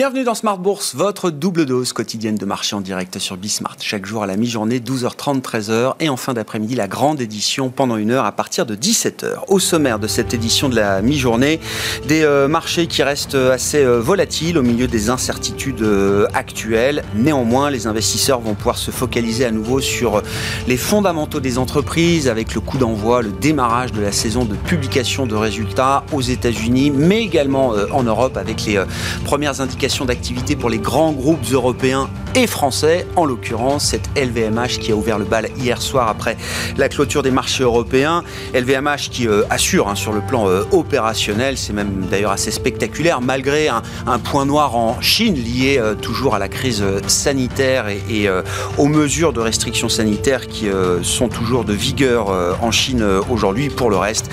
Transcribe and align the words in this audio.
Bienvenue 0.00 0.24
dans 0.24 0.34
Smart 0.34 0.56
Bourse, 0.56 0.94
votre 0.94 1.30
double 1.30 1.66
dose 1.66 1.92
quotidienne 1.92 2.36
de 2.36 2.46
marché 2.46 2.74
en 2.74 2.80
direct 2.80 3.18
sur 3.18 3.36
Bismart. 3.36 3.76
Chaque 3.82 4.06
jour 4.06 4.22
à 4.22 4.26
la 4.26 4.38
mi-journée, 4.38 4.78
12h30, 4.78 5.42
13h 5.42 5.96
et 6.00 6.08
en 6.08 6.16
fin 6.16 6.32
d'après-midi, 6.32 6.74
la 6.74 6.88
grande 6.88 7.20
édition 7.20 7.68
pendant 7.68 7.98
une 7.98 8.10
heure 8.10 8.24
à 8.24 8.32
partir 8.32 8.64
de 8.64 8.74
17h. 8.74 9.40
Au 9.48 9.58
sommaire 9.58 9.98
de 9.98 10.06
cette 10.06 10.32
édition 10.32 10.70
de 10.70 10.76
la 10.76 11.02
mi-journée, 11.02 11.60
des 12.08 12.22
euh, 12.22 12.48
marchés 12.48 12.86
qui 12.86 13.02
restent 13.02 13.34
assez 13.34 13.84
euh, 13.84 14.00
volatiles 14.00 14.56
au 14.56 14.62
milieu 14.62 14.86
des 14.86 15.10
incertitudes 15.10 15.82
euh, 15.82 16.26
actuelles. 16.32 17.04
Néanmoins, 17.14 17.68
les 17.68 17.86
investisseurs 17.86 18.40
vont 18.40 18.54
pouvoir 18.54 18.78
se 18.78 18.90
focaliser 18.90 19.44
à 19.44 19.50
nouveau 19.50 19.82
sur 19.82 20.22
les 20.66 20.78
fondamentaux 20.78 21.40
des 21.40 21.58
entreprises 21.58 22.26
avec 22.26 22.54
le 22.54 22.62
coup 22.62 22.78
d'envoi, 22.78 23.20
le 23.20 23.32
démarrage 23.32 23.92
de 23.92 24.00
la 24.00 24.12
saison 24.12 24.46
de 24.46 24.54
publication 24.54 25.26
de 25.26 25.34
résultats 25.34 26.04
aux 26.10 26.22
États-Unis, 26.22 26.90
mais 26.90 27.22
également 27.22 27.74
en 27.92 28.02
Europe 28.02 28.38
avec 28.38 28.64
les 28.64 28.82
premières 29.26 29.60
indications 29.60 29.89
d'activité 29.90 30.54
pour 30.54 30.70
les 30.70 30.78
grands 30.78 31.12
groupes 31.12 31.44
européens 31.52 32.08
et 32.36 32.46
français, 32.46 33.06
en 33.16 33.24
l'occurrence 33.24 33.86
cette 33.86 34.08
LVMH 34.16 34.78
qui 34.80 34.92
a 34.92 34.94
ouvert 34.94 35.18
le 35.18 35.24
bal 35.24 35.48
hier 35.58 35.82
soir 35.82 36.08
après 36.08 36.36
la 36.76 36.88
clôture 36.88 37.22
des 37.22 37.32
marchés 37.32 37.64
européens. 37.64 38.22
LVMH 38.54 39.10
qui 39.10 39.26
euh, 39.26 39.42
assure 39.50 39.88
hein, 39.88 39.96
sur 39.96 40.12
le 40.12 40.20
plan 40.20 40.48
euh, 40.48 40.62
opérationnel, 40.70 41.58
c'est 41.58 41.72
même 41.72 42.06
d'ailleurs 42.08 42.30
assez 42.30 42.52
spectaculaire, 42.52 43.20
malgré 43.20 43.68
un, 43.68 43.82
point 44.22 44.46
noir 44.46 44.76
en 44.76 45.00
Chine 45.00 45.34
lié 45.34 45.78
euh, 45.78 45.94
toujours 45.94 46.36
à 46.36 46.38
la 46.38 46.48
crise 46.48 46.84
sanitaire 47.08 47.88
et, 47.88 48.00
et 48.08 48.30
aux 48.78 48.86
mesures 48.86 49.32
de 49.32 49.40
restrictions 49.40 49.88
sanitaires 49.88 50.46
qui 50.46 50.68
sont 51.02 51.28
toujours 51.28 51.64
de 51.64 51.72
vigueur 51.72 52.28
en 52.60 52.70
Chine 52.70 53.04
aujourd'hui. 53.28 53.70
Pour 53.70 53.90
le 53.90 53.96
reste, 53.96 54.30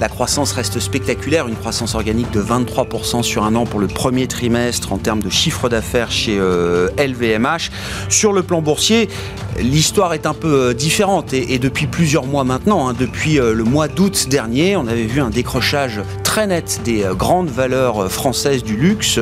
la 0.00 0.08
croissance 0.08 0.52
reste 0.52 0.78
spectaculaire, 0.78 1.48
une 1.48 1.56
croissance 1.56 1.94
organique 1.94 2.30
de 2.30 2.42
23% 2.42 3.22
sur 3.22 3.44
un 3.44 3.54
an 3.54 3.64
pour 3.64 3.80
le 3.80 3.86
premier 3.86 4.26
trimestre 4.26 4.89
en 4.92 4.98
termes 4.98 5.22
de 5.22 5.30
chiffre 5.30 5.68
d'affaires 5.68 6.10
chez 6.10 6.38
LVMH. 6.38 7.70
Sur 8.08 8.32
le 8.32 8.42
plan 8.42 8.60
boursier, 8.62 9.08
l'histoire 9.58 10.14
est 10.14 10.26
un 10.26 10.34
peu 10.34 10.52
euh, 10.52 10.74
différente 10.74 11.32
et, 11.32 11.58
depuis 11.58 11.86
plusieurs 11.86 12.26
mois 12.26 12.44
maintenant, 12.44 12.88
hein, 12.88 12.94
depuis 12.98 13.38
euh, 13.38 13.54
le 13.54 13.64
mois 13.64 13.88
d'août 13.88 14.28
dernier, 14.28 14.76
on 14.76 14.86
avait 14.86 15.04
vu 15.04 15.20
un 15.20 15.30
décrochage 15.30 16.00
très 16.30 16.46
net 16.46 16.82
des 16.84 17.02
euh, 17.02 17.14
grandes 17.14 17.50
valeurs 17.50 18.08
françaises 18.08 18.62
du 18.62 18.76
luxe 18.76 19.18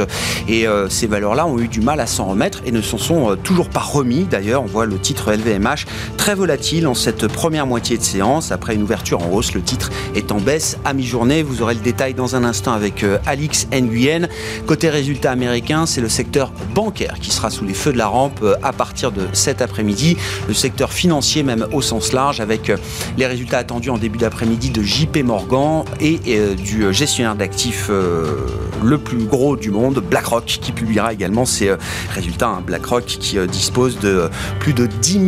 et 0.47 0.67
ces 0.89 1.06
valeurs-là 1.06 1.47
ont 1.47 1.59
eu 1.59 1.69
du 1.69 1.81
mal 1.81 2.01
à 2.01 2.06
s'en 2.06 2.27
remettre 2.27 2.61
et 2.67 2.73
ne 2.73 2.81
s'en 2.81 2.98
sont 2.98 3.37
toujours 3.42 3.69
pas 3.69 3.81
remis. 3.81 4.25
D'ailleurs, 4.25 4.62
on 4.62 4.67
voit 4.67 4.87
le 4.87 4.98
titre 4.98 5.33
LVMH 5.33 5.86
très 6.17 6.34
volatile 6.34 6.86
en 6.86 6.95
cette 6.95 7.27
première 7.29 7.67
moitié 7.67 7.97
de 7.98 8.03
séance. 8.03 8.51
Après 8.51 8.75
une 8.75 8.83
ouverture 8.83 9.23
en 9.23 9.31
hausse, 9.31 9.55
le 9.55 9.62
titre 9.62 9.91
est 10.14 10.33
en 10.33 10.39
baisse 10.39 10.79
à 10.84 10.92
mi-journée. 10.95 11.42
Vous 11.42 11.62
aurez 11.62 11.75
le 11.75 11.81
détail 11.81 12.14
dans 12.14 12.34
un 12.34 12.45
instant 12.45 12.73
avec 12.73 13.05
Alix 13.27 13.69
Nguyen. 13.73 14.29
Côté 14.67 14.89
résultat 14.89 15.31
américain, 15.31 15.86
c'est 15.86 16.01
le 16.01 16.09
secteur 16.09 16.53
bancaire 16.75 17.17
qui 17.20 17.31
sera 17.31 17.51
sous 17.51 17.64
les 17.64 17.75
feux 17.75 17.92
de 17.92 17.98
la 17.98 18.09
rampe 18.09 18.45
à 18.62 18.73
partir 18.73 19.12
de 19.12 19.27
cet 19.33 19.62
après-midi 19.62 20.17
le 20.48 20.55
secteur 20.55 20.92
financier 20.92 21.42
même 21.42 21.67
au 21.73 21.83
sens 21.83 22.12
large, 22.12 22.41
avec 22.41 22.70
euh, 22.70 22.77
les 23.17 23.27
résultats 23.27 23.59
attendus 23.59 23.91
en 23.91 23.98
début 23.98 24.19
d'après-midi 24.19 24.70
de 24.70 24.83
JP 24.83 25.19
Morgan 25.25 25.84
et 26.01 26.19
euh, 26.29 26.55
du 26.55 26.84
euh, 26.84 26.92
gestionnaire 26.98 27.36
d'actifs 27.36 27.91
le 28.82 28.98
plus 28.98 29.24
gros 29.24 29.56
du 29.56 29.70
monde, 29.70 30.02
BlackRock, 30.10 30.44
qui 30.44 30.72
publiera 30.72 31.12
également 31.12 31.44
ses 31.44 31.72
résultats. 32.14 32.48
Hein. 32.48 32.62
BlackRock 32.66 33.04
qui 33.04 33.38
dispose 33.46 33.98
de 33.98 34.28
plus 34.60 34.72
de 34.72 34.86
10 34.86 35.12
000 35.12 35.24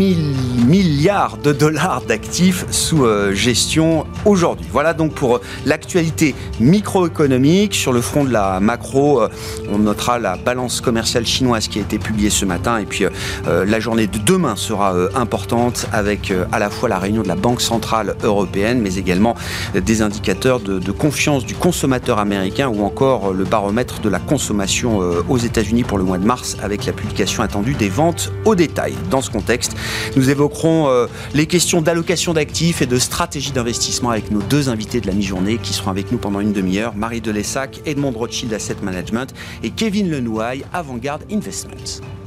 milliards 0.67 1.37
de 1.39 1.53
dollars 1.53 2.03
d'actifs 2.03 2.65
sous 2.71 3.07
gestion 3.33 4.07
aujourd'hui. 4.25 4.67
Voilà 4.71 4.95
donc 4.95 5.15
pour 5.15 5.41
l'actualité 5.67 6.35
microéconomique. 6.61 7.75
Sur 7.75 7.93
le 7.93 8.01
front 8.01 8.25
de 8.25 8.33
la 8.33 8.61
macro, 8.61 9.23
on 9.71 9.79
notera 9.79 10.19
la 10.19 10.37
balance 10.37 10.81
commerciale 10.81 11.27
chinoise 11.27 11.69
qui 11.69 11.79
a 11.79 11.83
été 11.83 11.99
publiée 11.99 12.31
ce 12.31 12.45
matin 12.45 12.79
et 12.79 12.87
puis 12.87 13.05
la 13.47 13.81
journée 13.81 14.07
de 14.07 14.19
demain 14.19 14.57
sera 14.57 14.95
euh, 14.95 15.09
importante 15.15 15.87
avec 15.93 16.31
euh, 16.31 16.45
à 16.53 16.59
la 16.59 16.71
fois 16.71 16.89
la 16.89 16.99
réunion 16.99 17.23
de 17.23 17.29
la 17.29 17.35
Banque 17.35 17.61
Centrale 17.61 18.15
Européenne, 18.23 18.81
mais 18.81 18.95
également 18.97 19.35
des 19.75 20.03
indicateurs 20.03 20.61
de, 20.61 20.91
confiance 20.93 21.45
du 21.45 21.55
consommateur 21.55 22.19
américain 22.19 22.69
ou 22.69 22.85
encore 22.85 23.33
le 23.33 23.40
baromètre 23.45 24.01
de 24.01 24.09
la 24.09 24.19
consommation 24.19 25.03
euh, 25.03 25.23
aux 25.29 25.39
États-Unis 25.39 25.85
pour 25.85 25.99
le 25.99 26.05
mois 26.05 26.19
de 26.19 26.25
mars 26.25 26.57
avec 26.63 26.87
la 26.87 26.93
publication 26.93 27.43
attendue 27.43 27.75
des 27.75 27.89
ventes 27.89 28.33
au 28.45 28.55
détail. 28.55 28.95
Dans 29.11 29.21
ce 29.21 29.31
contexte, 29.31 29.77
nous 30.17 30.31
évoquerons 30.31 30.89
les 31.35 31.47
questions 31.47 31.81
d'allocation 31.81 32.33
d'actifs 32.33 32.83
et 32.83 32.87
de 32.87 32.99
stratégie 32.99 33.53
d'investissement 33.53 34.11
avec 34.11 34.31
nos 34.31 34.41
deux 34.43 34.69
invités 34.69 35.01
de 35.01 35.07
la 35.07 35.13
mi-journée 35.13 35.59
qui 35.59 35.73
seront 35.73 35.91
avec 35.91 36.13
nous 36.13 36.19
pendant 36.19 36.41
une 36.41 36.53
demi-heure, 36.53 36.95
Marie 36.95 37.21
Delessac, 37.21 37.81
Edmond 37.87 38.13
Rothschild 38.13 38.53
Asset 38.53 38.77
Management 38.83 39.35
et 39.63 39.71
Kevin 39.71 40.11
Lenouaille, 40.11 40.65
Avant-Garde 40.73 41.25
Investments. 41.31 42.20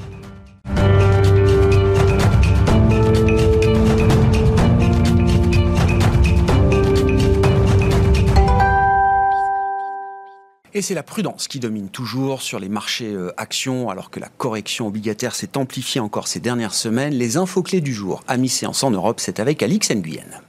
Et 10.75 10.81
c'est 10.81 10.95
la 10.95 11.03
prudence 11.03 11.47
qui 11.47 11.59
domine 11.59 11.89
toujours 11.89 12.41
sur 12.41 12.59
les 12.59 12.69
marchés 12.69 13.13
euh, 13.13 13.31
actions, 13.38 13.89
alors 13.89 14.09
que 14.09 14.19
la 14.19 14.29
correction 14.29 14.88
obligataire 14.88 15.35
s'est 15.35 15.56
amplifiée 15.56 16.01
encore 16.01 16.28
ces 16.28 16.39
dernières 16.39 16.73
semaines. 16.73 17.13
Les 17.13 17.38
infos 17.38 17.61
clés 17.61 17.81
du 17.81 17.94
jour 17.94 18.23
à 18.28 18.38
mi-séance 18.38 18.83
en 18.83 18.89
Europe, 18.89 19.19
c'est 19.19 19.39
avec 19.39 19.62
Alix 19.62 19.91
Nguyen. 19.91 20.41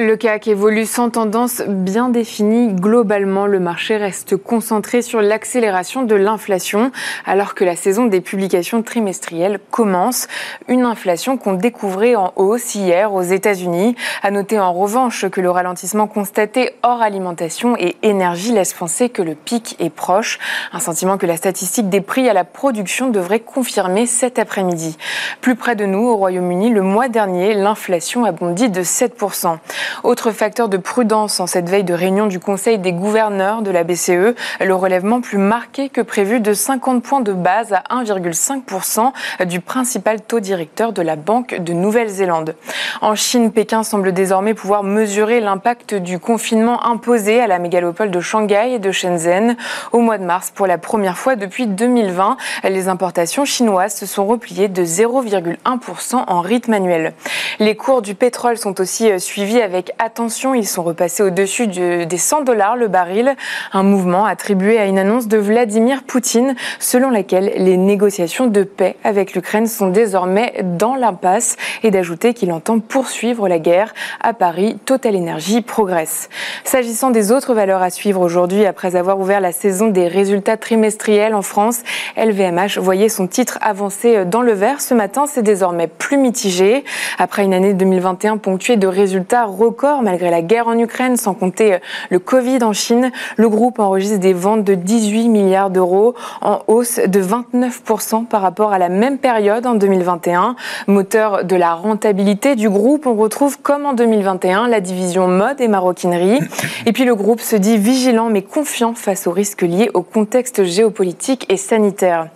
Le 0.00 0.14
CAC 0.14 0.46
évolue 0.46 0.86
sans 0.86 1.10
tendance 1.10 1.60
bien 1.66 2.08
définie. 2.08 2.72
Globalement, 2.72 3.46
le 3.46 3.58
marché 3.58 3.96
reste 3.96 4.36
concentré 4.36 5.02
sur 5.02 5.20
l'accélération 5.20 6.04
de 6.04 6.14
l'inflation 6.14 6.92
alors 7.26 7.56
que 7.56 7.64
la 7.64 7.74
saison 7.74 8.06
des 8.06 8.20
publications 8.20 8.84
trimestrielles 8.84 9.58
commence. 9.72 10.28
Une 10.68 10.84
inflation 10.84 11.36
qu'on 11.36 11.54
découvrait 11.54 12.14
en 12.14 12.32
hausse 12.36 12.76
hier 12.76 13.12
aux 13.12 13.22
États-Unis. 13.22 13.96
À 14.22 14.30
noter 14.30 14.60
en 14.60 14.72
revanche 14.72 15.28
que 15.30 15.40
le 15.40 15.50
ralentissement 15.50 16.06
constaté 16.06 16.76
hors 16.84 17.02
alimentation 17.02 17.74
et 17.76 17.96
énergie 18.04 18.52
laisse 18.52 18.74
penser 18.74 19.08
que 19.08 19.22
le 19.22 19.34
pic 19.34 19.74
est 19.80 19.90
proche. 19.90 20.38
Un 20.72 20.78
sentiment 20.78 21.18
que 21.18 21.26
la 21.26 21.36
statistique 21.36 21.88
des 21.88 22.02
prix 22.02 22.28
à 22.28 22.34
la 22.34 22.44
production 22.44 23.10
devrait 23.10 23.40
confirmer 23.40 24.06
cet 24.06 24.38
après-midi. 24.38 24.96
Plus 25.40 25.56
près 25.56 25.74
de 25.74 25.86
nous, 25.86 26.06
au 26.06 26.14
Royaume-Uni, 26.14 26.70
le 26.70 26.82
mois 26.82 27.08
dernier, 27.08 27.54
l'inflation 27.54 28.24
a 28.24 28.30
bondi 28.30 28.70
de 28.70 28.84
7%. 28.84 29.58
Autre 30.04 30.30
facteur 30.30 30.68
de 30.68 30.76
prudence 30.76 31.40
en 31.40 31.46
cette 31.46 31.68
veille 31.68 31.84
de 31.84 31.94
réunion 31.94 32.26
du 32.26 32.40
Conseil 32.40 32.78
des 32.78 32.92
gouverneurs 32.92 33.62
de 33.62 33.70
la 33.70 33.84
BCE, 33.84 34.34
le 34.60 34.74
relèvement 34.74 35.20
plus 35.20 35.38
marqué 35.38 35.88
que 35.88 36.00
prévu 36.00 36.40
de 36.40 36.52
50 36.52 37.02
points 37.02 37.20
de 37.20 37.32
base 37.32 37.72
à 37.72 37.82
1,5% 38.02 39.12
du 39.46 39.60
principal 39.60 40.20
taux 40.20 40.40
directeur 40.40 40.92
de 40.92 41.02
la 41.02 41.16
Banque 41.16 41.56
de 41.60 41.72
Nouvelle-Zélande. 41.72 42.54
En 43.00 43.14
Chine, 43.14 43.52
Pékin 43.52 43.82
semble 43.82 44.12
désormais 44.12 44.54
pouvoir 44.54 44.82
mesurer 44.82 45.40
l'impact 45.40 45.94
du 45.94 46.18
confinement 46.18 46.84
imposé 46.86 47.40
à 47.40 47.46
la 47.46 47.58
mégalopole 47.58 48.10
de 48.10 48.20
Shanghai 48.20 48.72
et 48.74 48.78
de 48.78 48.90
Shenzhen. 48.90 49.56
Au 49.92 50.00
mois 50.00 50.18
de 50.18 50.24
mars, 50.24 50.50
pour 50.54 50.66
la 50.66 50.78
première 50.78 51.16
fois 51.16 51.36
depuis 51.36 51.66
2020, 51.66 52.36
les 52.64 52.88
importations 52.88 53.44
chinoises 53.44 53.94
se 53.94 54.06
sont 54.06 54.26
repliées 54.26 54.68
de 54.68 54.84
0,1% 54.84 56.24
en 56.26 56.40
rythme 56.40 56.72
annuel. 56.72 57.14
Les 57.60 57.76
cours 57.76 58.02
du 58.02 58.14
pétrole 58.14 58.58
sont 58.58 58.80
aussi 58.80 59.18
suivis 59.20 59.60
avec 59.60 59.77
avec 59.78 59.92
attention. 60.00 60.54
Ils 60.54 60.66
sont 60.66 60.82
repassés 60.82 61.22
au-dessus 61.22 61.68
des 61.68 62.18
100 62.18 62.42
dollars 62.42 62.74
le 62.74 62.88
baril, 62.88 63.36
un 63.72 63.84
mouvement 63.84 64.24
attribué 64.24 64.76
à 64.76 64.86
une 64.86 64.98
annonce 64.98 65.28
de 65.28 65.38
Vladimir 65.38 66.02
Poutine 66.02 66.56
selon 66.80 67.10
laquelle 67.10 67.52
les 67.56 67.76
négociations 67.76 68.48
de 68.48 68.64
paix 68.64 68.96
avec 69.04 69.34
l'Ukraine 69.34 69.68
sont 69.68 69.86
désormais 69.86 70.64
dans 70.64 70.96
l'impasse 70.96 71.56
et 71.84 71.92
d'ajouter 71.92 72.34
qu'il 72.34 72.50
entend 72.50 72.80
poursuivre 72.80 73.46
la 73.46 73.60
guerre. 73.60 73.94
À 74.20 74.34
Paris, 74.34 74.80
Total 74.84 75.14
Energy 75.14 75.62
progresse. 75.62 76.28
S'agissant 76.64 77.10
des 77.10 77.30
autres 77.30 77.54
valeurs 77.54 77.82
à 77.82 77.90
suivre 77.90 78.20
aujourd'hui, 78.20 78.66
après 78.66 78.96
avoir 78.96 79.20
ouvert 79.20 79.40
la 79.40 79.52
saison 79.52 79.86
des 79.86 80.08
résultats 80.08 80.56
trimestriels 80.56 81.36
en 81.36 81.42
France, 81.42 81.82
LVMH 82.16 82.78
voyait 82.80 83.08
son 83.08 83.28
titre 83.28 83.60
avancer 83.60 84.24
dans 84.24 84.42
le 84.42 84.54
vert. 84.54 84.80
Ce 84.80 84.94
matin, 84.94 85.26
c'est 85.28 85.42
désormais 85.42 85.86
plus 85.86 86.16
mitigé. 86.16 86.84
Après 87.20 87.44
une 87.44 87.54
année 87.54 87.74
2021 87.74 88.38
ponctuée 88.38 88.76
de 88.76 88.88
résultats 88.88 89.44
record 89.68 90.02
malgré 90.02 90.30
la 90.30 90.40
guerre 90.40 90.66
en 90.66 90.78
Ukraine, 90.78 91.16
sans 91.16 91.34
compter 91.34 91.74
euh, 91.74 91.78
le 92.10 92.18
Covid 92.18 92.62
en 92.62 92.72
Chine. 92.72 93.12
Le 93.36 93.48
groupe 93.48 93.78
enregistre 93.78 94.18
des 94.18 94.32
ventes 94.32 94.64
de 94.64 94.74
18 94.74 95.28
milliards 95.28 95.70
d'euros, 95.70 96.14
en 96.40 96.60
hausse 96.68 96.98
de 96.98 97.22
29% 97.22 98.26
par 98.26 98.40
rapport 98.40 98.72
à 98.72 98.78
la 98.78 98.88
même 98.88 99.18
période 99.18 99.66
en 99.66 99.74
2021. 99.74 100.56
Moteur 100.86 101.44
de 101.44 101.56
la 101.56 101.74
rentabilité 101.74 102.56
du 102.56 102.70
groupe, 102.70 103.06
on 103.06 103.14
retrouve 103.14 103.58
comme 103.60 103.84
en 103.84 103.92
2021 103.92 104.68
la 104.68 104.80
division 104.80 105.28
mode 105.28 105.60
et 105.60 105.68
maroquinerie. 105.68 106.40
Et 106.86 106.92
puis 106.92 107.04
le 107.04 107.14
groupe 107.14 107.40
se 107.40 107.56
dit 107.56 107.76
vigilant 107.76 108.30
mais 108.30 108.42
confiant 108.42 108.94
face 108.94 109.26
aux 109.26 109.32
risques 109.32 109.62
liés 109.62 109.90
au 109.92 110.02
contexte 110.02 110.64
géopolitique 110.64 111.44
et 111.50 111.56
sanitaire. 111.58 112.28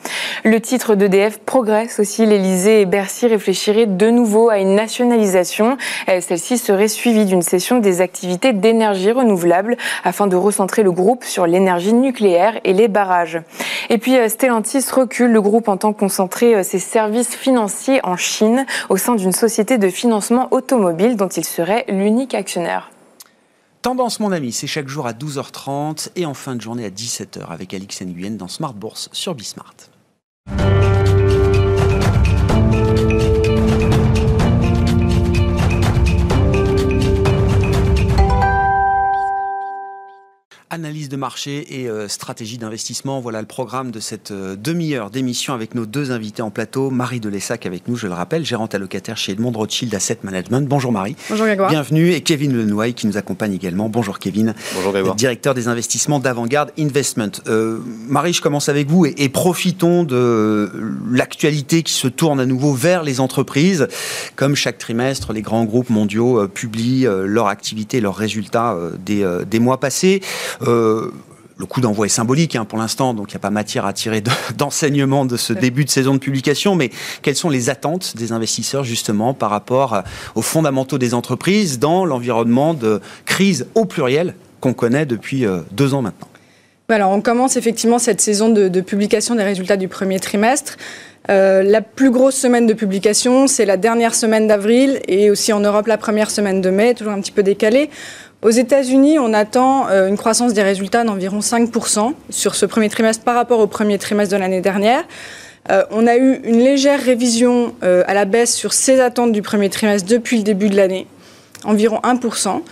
Le 0.44 0.61
titre 0.61 0.94
d'EDF 0.94 1.38
progresse 1.38 1.99
aussi. 1.99 2.26
L'Elysée 2.26 2.82
et 2.82 2.87
Bercy 2.87 3.26
réfléchiraient 3.26 3.87
de 3.87 4.11
nouveau 4.11 4.50
à 4.50 4.58
une 4.58 4.75
nationalisation. 4.75 5.76
Euh, 6.08 6.20
celle-ci 6.20 6.58
serait 6.58 6.88
suivie 6.88 7.22
d'une 7.25 7.43
session 7.43 7.79
des 7.79 8.01
activités 8.01 8.53
d'énergie 8.53 9.13
renouvelable 9.13 9.77
afin 10.05 10.27
de 10.27 10.37
recentrer 10.37 10.83
le 10.83 10.93
groupe 10.93 11.25
sur 11.25 11.47
l'énergie 11.47 11.93
nucléaire 11.93 12.61
et 12.65 12.73
les 12.73 12.89
barrages. 12.89 13.41
Et 13.91 13.99
puis 13.99 14.17
euh, 14.17 14.29
Stellantis 14.29 14.85
recule. 14.93 15.33
Le 15.33 15.43
groupe 15.43 15.69
entend 15.69 15.93
concentrer 15.93 16.55
euh, 16.55 16.63
ses 16.63 16.79
services 16.79 17.35
financiers 17.35 18.01
en 18.05 18.17
Chine 18.17 18.67
au 18.89 18.97
sein 18.97 19.15
d'une 19.15 19.33
société 19.33 19.79
de 19.79 19.89
financement 19.89 20.49
automobile 20.51 21.17
dont 21.17 21.29
il 21.29 21.45
serait 21.45 21.85
l'unique 21.89 22.35
actionnaire. 22.35 22.91
Tendance, 23.83 24.21
mon 24.21 24.31
ami, 24.31 24.53
c'est 24.53 24.69
chaque 24.69 24.89
jour 24.89 25.09
à 25.09 25.13
12h30 25.13 26.11
et 26.15 26.25
en 26.25 26.35
fin 26.35 26.55
de 26.55 26.61
journée 26.61 26.85
à 26.85 26.91
17h 26.91 27.49
avec 27.51 27.75
Alix 27.75 28.03
Nguyen 28.03 28.37
dans 28.37 28.47
Smart 28.47 28.75
Bourse 28.75 29.09
sur 29.13 29.35
Bismart. 29.35 29.75
Analyse 40.75 41.11
de 41.11 41.19
marché 41.19 41.83
et 41.83 41.87
euh, 41.87 42.09
stratégie 42.09 42.57
d'investissement. 42.57 43.21
Voilà 43.21 43.43
le 43.43 43.47
programme 43.47 43.91
de 43.91 44.01
cette 44.01 44.31
euh, 44.31 44.57
demi-heure 44.57 45.11
d'émission 45.11 45.53
avec 45.53 45.75
nos 45.75 45.85
deux 45.85 46.13
invités 46.13 46.41
en 46.41 46.49
plateau. 46.49 46.89
Marie 46.89 47.21
Delessac 47.21 47.67
avec 47.67 47.89
nous, 47.89 47.97
je 47.97 48.07
le 48.07 48.15
rappelle, 48.15 48.47
gérante 48.47 48.75
allocataire 48.75 49.19
chez 49.19 49.33
Edmond 49.33 49.51
Rothschild 49.51 49.95
Asset 49.95 50.21
Management. 50.23 50.67
Bonjour 50.67 50.91
Marie. 50.91 51.15
Bonjour 51.29 51.45
Grégoire. 51.45 51.69
Bienvenue. 51.69 52.13
Et 52.13 52.23
Kevin 52.23 52.57
Lenoy 52.57 52.95
qui 52.95 53.07
nous 53.07 53.19
accompagne 53.19 53.53
également. 53.53 53.91
Bonjour 53.91 54.19
Kevin. 54.19 54.55
Bonjour 54.75 54.93
Grégoire. 54.93 55.15
Directeur 55.15 55.53
des 55.53 55.69
investissements 55.69 56.21
d'Avantgarde 56.21 56.73
Investment. 56.79 57.33
Euh, 57.49 57.81
Marie, 58.09 58.33
je 58.33 58.41
commence 58.41 58.71
avec 58.71 58.89
vous 58.89 59.05
et, 59.05 59.13
et 59.19 59.29
profitons 59.29 60.05
de 60.05 60.73
l'actualité 61.11 61.83
qui 61.83 61.93
se 61.93 62.09
tourne 62.09 62.41
à 62.41 62.47
nouveau 62.47 62.73
vers 62.73 63.03
les 63.03 63.21
entreprises. 63.21 63.89
Comme 64.37 64.55
chaque 64.55 64.79
trimestre, 64.79 65.35
les 65.35 65.43
grands 65.43 65.67
groupes 65.67 65.91
mondiaux 65.91 66.49
publient 66.49 67.07
leur 67.27 67.49
activité, 67.49 68.01
leurs 68.01 68.17
résultats 68.17 68.75
des, 69.05 69.29
des 69.47 69.59
mois 69.59 69.79
passés. 69.79 70.23
Euh, 70.67 71.11
le 71.59 71.67
coup 71.67 71.81
d'envoi 71.81 72.06
est 72.06 72.09
symbolique 72.09 72.56
hein, 72.56 72.64
pour 72.64 72.79
l'instant, 72.79 73.14
donc 73.14 73.31
il 73.31 73.35
n'y 73.35 73.37
a 73.37 73.41
pas 73.41 73.50
matière 73.50 73.87
à 73.87 73.93
tirer 73.93 74.23
d'enseignement 74.56 75.25
de, 75.25 75.37
ce 75.37 75.53
début 75.53 75.85
de 75.85 75.91
saison 75.91 76.14
de 76.14 76.19
publication, 76.19 76.75
mais 76.75 76.91
quelles 77.23 77.37
sont 77.37 77.50
les 77.50 77.70
attentes 77.70 78.17
des 78.17 78.32
investisseurs 78.32 78.85
justement 78.85 79.35
par 79.35 79.50
rapport 79.50 79.94
euh, 79.94 80.00
aux 80.35 80.43
fondamentaux 80.43 80.99
des 80.99 81.14
entreprises 81.14 81.79
dans 81.79 82.05
l'environnement 82.05 82.75
de 82.75 83.00
crise 83.26 83.67
au 83.75 83.85
pluriel 83.85 84.35
qu'on 84.61 84.75
connaît 84.75 85.06
depuis 85.06 85.44
euh, 85.44 85.61
deux 85.70 85.94
ans 85.94 86.03
maintenant? 86.03 86.29
Alors, 86.88 87.11
on 87.11 87.23
commence 87.23 87.56
effectivement 87.56 87.99
cette 87.99 88.20
saison 88.20 88.50
de, 88.50 88.81
publication 88.82 89.35
des 89.35 89.44
résultats 89.44 89.79
du 89.79 89.88
premier 89.88 90.20
trimestre. 90.20 90.76
la 91.26 91.81
plus 91.81 92.11
grosse 92.11 92.35
semaine 92.35 92.67
de 92.67 92.75
publication, 92.75 93.47
c'est 93.47 93.64
la 93.64 93.79
dernière 93.79 94.14
semaine 94.14 94.47
d'avril 94.47 95.00
et 95.09 95.31
aussi 95.31 95.55
en 95.55 95.61
Europe 95.61 95.87
la 95.87 95.97
première 95.97 96.31
semaine 96.31 96.61
de 96.61 96.69
mai, 96.69 96.93
toujours 96.93 97.14
un 97.14 97.20
petit 97.23 97.32
peu 97.32 97.43
décalée. 97.43 97.88
Aux 98.43 98.50
États-Unis, 98.50 99.21
on 99.21 99.33
attend 99.35 99.89
euh, 99.89 100.09
une 100.09 100.17
croissance 100.17 100.53
des 100.53 100.65
résultats 100.65 101.05
d'environ 101.05 101.39
5% 101.39 102.12
sur 102.29 102.56
ce 102.56 102.67
premier 102.67 102.89
trimestre 102.89 103.23
par 103.23 103.37
rapport 103.37 103.61
au 103.61 103.69
premier 103.69 103.99
trimestre 103.99 104.35
de 104.35 104.41
l'année 104.41 104.61
dernière. 104.61 105.05
Euh, 105.71 105.85
on 105.93 106.09
a 106.09 106.17
eu 106.17 106.41
une 106.43 106.59
légère 106.59 107.00
révision 107.00 107.73
euh, 107.85 108.03
à 108.09 108.15
la 108.15 108.25
baisse 108.25 108.53
sur 108.53 108.73
ces 108.73 108.99
attentes 108.99 109.31
du 109.31 109.43
premier 109.43 109.71
trimestre 109.71 110.09
depuis 110.09 110.39
le 110.39 110.43
début 110.43 110.71
de 110.71 110.77
l'année, 110.77 111.06
environ 111.62 112.00
1%. 112.03 112.62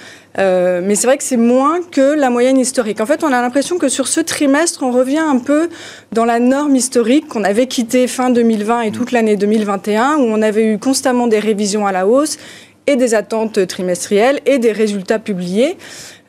mais 0.82 0.94
c'est 0.96 1.06
vrai 1.06 1.18
que 1.18 1.22
c'est 1.22 1.36
moins 1.36 1.78
que 1.88 2.14
la 2.18 2.30
moyenne 2.30 2.58
historique. 2.58 3.00
En 3.00 3.06
fait, 3.06 3.22
on 3.22 3.32
a 3.32 3.40
l'impression 3.40 3.78
que 3.78 3.88
sur 3.88 4.08
ce 4.08 4.18
trimestre, 4.18 4.82
on 4.82 4.90
revient 4.90 5.18
un 5.18 5.38
peu 5.38 5.68
dans 6.10 6.24
la 6.24 6.40
norme 6.40 6.74
historique 6.74 7.28
qu'on 7.28 7.44
avait 7.44 7.68
quittée 7.68 8.08
fin 8.08 8.30
2020 8.30 8.80
et 8.80 8.90
toute 8.90 9.12
l'année 9.12 9.36
2021, 9.36 10.16
où 10.16 10.22
on 10.22 10.42
avait 10.42 10.64
eu 10.64 10.78
constamment 10.80 11.28
des 11.28 11.38
révisions 11.38 11.86
à 11.86 11.92
la 11.92 12.08
hausse 12.08 12.38
et 12.86 12.96
des 12.96 13.14
attentes 13.14 13.66
trimestrielles 13.66 14.40
et 14.46 14.58
des 14.58 14.72
résultats 14.72 15.18
publiés. 15.18 15.76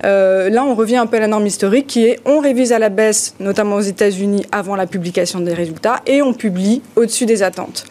Euh, 0.03 0.49
là, 0.49 0.63
on 0.65 0.75
revient 0.75 0.97
un 0.97 1.05
peu 1.05 1.17
à 1.17 1.19
la 1.19 1.27
norme 1.27 1.45
historique 1.45 1.87
qui 1.87 2.05
est 2.05 2.19
on 2.25 2.39
révise 2.39 2.71
à 2.71 2.79
la 2.79 2.89
baisse, 2.89 3.35
notamment 3.39 3.75
aux 3.75 3.81
États-Unis, 3.81 4.45
avant 4.51 4.75
la 4.75 4.87
publication 4.87 5.39
des 5.39 5.53
résultats, 5.53 6.01
et 6.05 6.21
on 6.21 6.33
publie 6.33 6.81
au-dessus 6.95 7.25
des 7.25 7.43
attentes. 7.43 7.85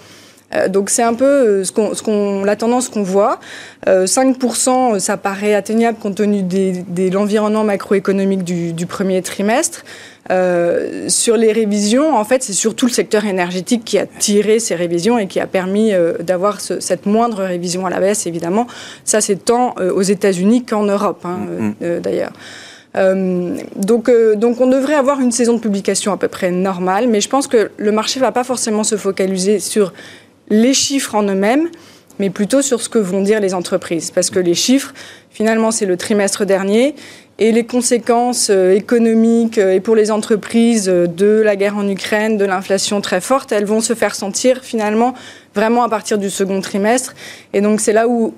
Euh, 0.54 0.68
donc 0.68 0.90
c'est 0.90 1.02
un 1.02 1.14
peu 1.14 1.24
euh, 1.24 1.64
ce 1.64 2.02
qu'on, 2.02 2.44
la 2.44 2.56
tendance 2.56 2.88
qu'on 2.88 3.02
voit. 3.02 3.40
5%, 3.86 4.98
ça 4.98 5.16
paraît 5.16 5.54
atteignable 5.54 5.98
compte 5.98 6.16
tenu 6.16 6.42
de 6.42 7.10
l'environnement 7.12 7.64
macroéconomique 7.64 8.44
du, 8.44 8.72
du, 8.72 8.86
premier 8.86 9.22
trimestre. 9.22 9.84
Euh, 10.30 11.08
sur 11.08 11.36
les 11.36 11.50
révisions, 11.50 12.14
en 12.14 12.24
fait, 12.24 12.42
c'est 12.42 12.52
surtout 12.52 12.86
le 12.86 12.92
secteur 12.92 13.24
énergétique 13.24 13.84
qui 13.84 13.98
a 13.98 14.06
tiré 14.06 14.60
ces 14.60 14.74
révisions 14.74 15.18
et 15.18 15.26
qui 15.26 15.40
a 15.40 15.46
permis 15.46 15.92
euh, 15.92 16.18
d'avoir 16.20 16.60
cette 16.60 17.06
moindre 17.06 17.42
révision 17.42 17.86
à 17.86 17.90
la 17.90 18.00
baisse, 18.00 18.26
évidemment. 18.26 18.66
Ça, 19.04 19.20
c'est 19.20 19.44
tant 19.44 19.74
euh, 19.80 19.92
aux 19.92 20.02
États-Unis 20.02 20.64
qu'en 20.64 20.84
Europe, 20.84 21.24
hein, 21.24 21.40
mm-hmm. 21.82 22.00
d'ailleurs. 22.00 22.32
donc, 23.76 24.10
donc 24.36 24.60
on 24.60 24.66
devrait 24.66 24.94
avoir 24.94 25.20
une 25.20 25.32
saison 25.32 25.54
de 25.54 25.60
publication 25.60 26.12
à 26.12 26.16
peu 26.16 26.28
près 26.28 26.50
normale, 26.50 27.08
mais 27.08 27.20
je 27.20 27.28
pense 27.28 27.46
que 27.46 27.70
le 27.76 27.92
marché 27.92 28.20
ne 28.20 28.24
va 28.24 28.32
pas 28.32 28.44
forcément 28.44 28.84
se 28.84 28.96
focaliser 28.96 29.58
sur 29.58 29.92
les 30.50 30.74
chiffres 30.74 31.14
en 31.14 31.22
eux-mêmes, 31.22 31.68
mais 32.18 32.28
plutôt 32.30 32.60
sur 32.60 32.82
ce 32.82 32.88
que 32.88 32.98
vont 32.98 33.22
dire 33.22 33.40
les 33.40 33.54
entreprises. 33.54 34.10
Parce 34.10 34.30
que 34.30 34.38
les 34.38 34.54
chiffres, 34.54 34.92
finalement, 35.30 35.70
c'est 35.70 35.86
le 35.86 35.96
trimestre 35.96 36.44
dernier 36.44 36.94
et 37.40 37.52
les 37.52 37.64
conséquences 37.64 38.48
euh, 38.50 38.74
économiques 38.74 39.56
euh, 39.56 39.72
et 39.72 39.80
pour 39.80 39.96
les 39.96 40.10
entreprises 40.10 40.90
euh, 40.90 41.06
de 41.06 41.40
la 41.42 41.56
guerre 41.56 41.78
en 41.78 41.88
Ukraine, 41.88 42.36
de 42.36 42.44
l'inflation 42.44 43.00
très 43.00 43.22
forte, 43.22 43.50
elles 43.50 43.64
vont 43.64 43.80
se 43.80 43.94
faire 43.94 44.14
sentir 44.14 44.62
finalement 44.62 45.14
vraiment 45.54 45.82
à 45.82 45.88
partir 45.88 46.18
du 46.18 46.28
second 46.28 46.60
trimestre. 46.60 47.14
Et 47.54 47.62
donc 47.62 47.80
c'est 47.80 47.94
là 47.94 48.06
où 48.06 48.34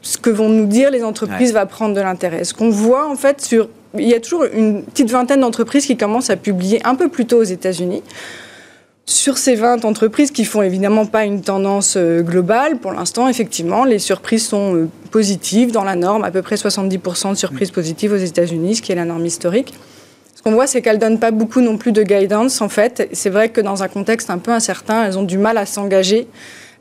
ce 0.00 0.16
que 0.16 0.30
vont 0.30 0.48
nous 0.48 0.64
dire 0.64 0.90
les 0.90 1.04
entreprises 1.04 1.52
va 1.52 1.66
prendre 1.66 1.94
de 1.94 2.00
l'intérêt. 2.00 2.44
Ce 2.44 2.54
qu'on 2.54 2.70
voit 2.70 3.06
en 3.08 3.16
fait 3.16 3.42
sur... 3.42 3.68
Il 3.98 4.08
y 4.08 4.14
a 4.14 4.20
toujours 4.20 4.44
une 4.44 4.82
petite 4.84 5.10
vingtaine 5.10 5.40
d'entreprises 5.40 5.86
qui 5.86 5.96
commencent 5.96 6.30
à 6.30 6.36
publier 6.36 6.80
un 6.84 6.94
peu 6.94 7.08
plus 7.08 7.26
tôt 7.26 7.38
aux 7.38 7.44
États-Unis. 7.44 8.02
Sur 9.08 9.38
ces 9.38 9.54
20 9.54 9.84
entreprises 9.84 10.32
qui 10.32 10.44
font 10.44 10.62
évidemment 10.62 11.06
pas 11.06 11.24
une 11.24 11.40
tendance 11.40 11.94
euh, 11.96 12.22
globale, 12.22 12.78
pour 12.78 12.90
l'instant, 12.90 13.28
effectivement, 13.28 13.84
les 13.84 14.00
surprises 14.00 14.48
sont 14.48 14.74
euh, 14.74 14.88
positives 15.12 15.70
dans 15.70 15.84
la 15.84 15.94
norme, 15.94 16.24
à 16.24 16.32
peu 16.32 16.42
près 16.42 16.56
70% 16.56 17.30
de 17.30 17.34
surprises 17.36 17.70
positives 17.70 18.12
aux 18.12 18.16
États-Unis, 18.16 18.76
ce 18.76 18.82
qui 18.82 18.90
est 18.90 18.96
la 18.96 19.04
norme 19.04 19.24
historique. 19.24 19.74
Ce 20.34 20.42
qu'on 20.42 20.50
voit, 20.50 20.66
c'est 20.66 20.82
qu'elles 20.82 20.96
ne 20.96 21.00
donnent 21.00 21.20
pas 21.20 21.30
beaucoup 21.30 21.60
non 21.60 21.76
plus 21.76 21.92
de 21.92 22.02
guidance, 22.02 22.60
en 22.60 22.68
fait. 22.68 23.08
C'est 23.12 23.30
vrai 23.30 23.50
que 23.50 23.60
dans 23.60 23.84
un 23.84 23.88
contexte 23.88 24.28
un 24.28 24.38
peu 24.38 24.50
incertain, 24.50 25.04
elles 25.04 25.16
ont 25.16 25.22
du 25.22 25.38
mal 25.38 25.56
à 25.56 25.66
s'engager. 25.66 26.26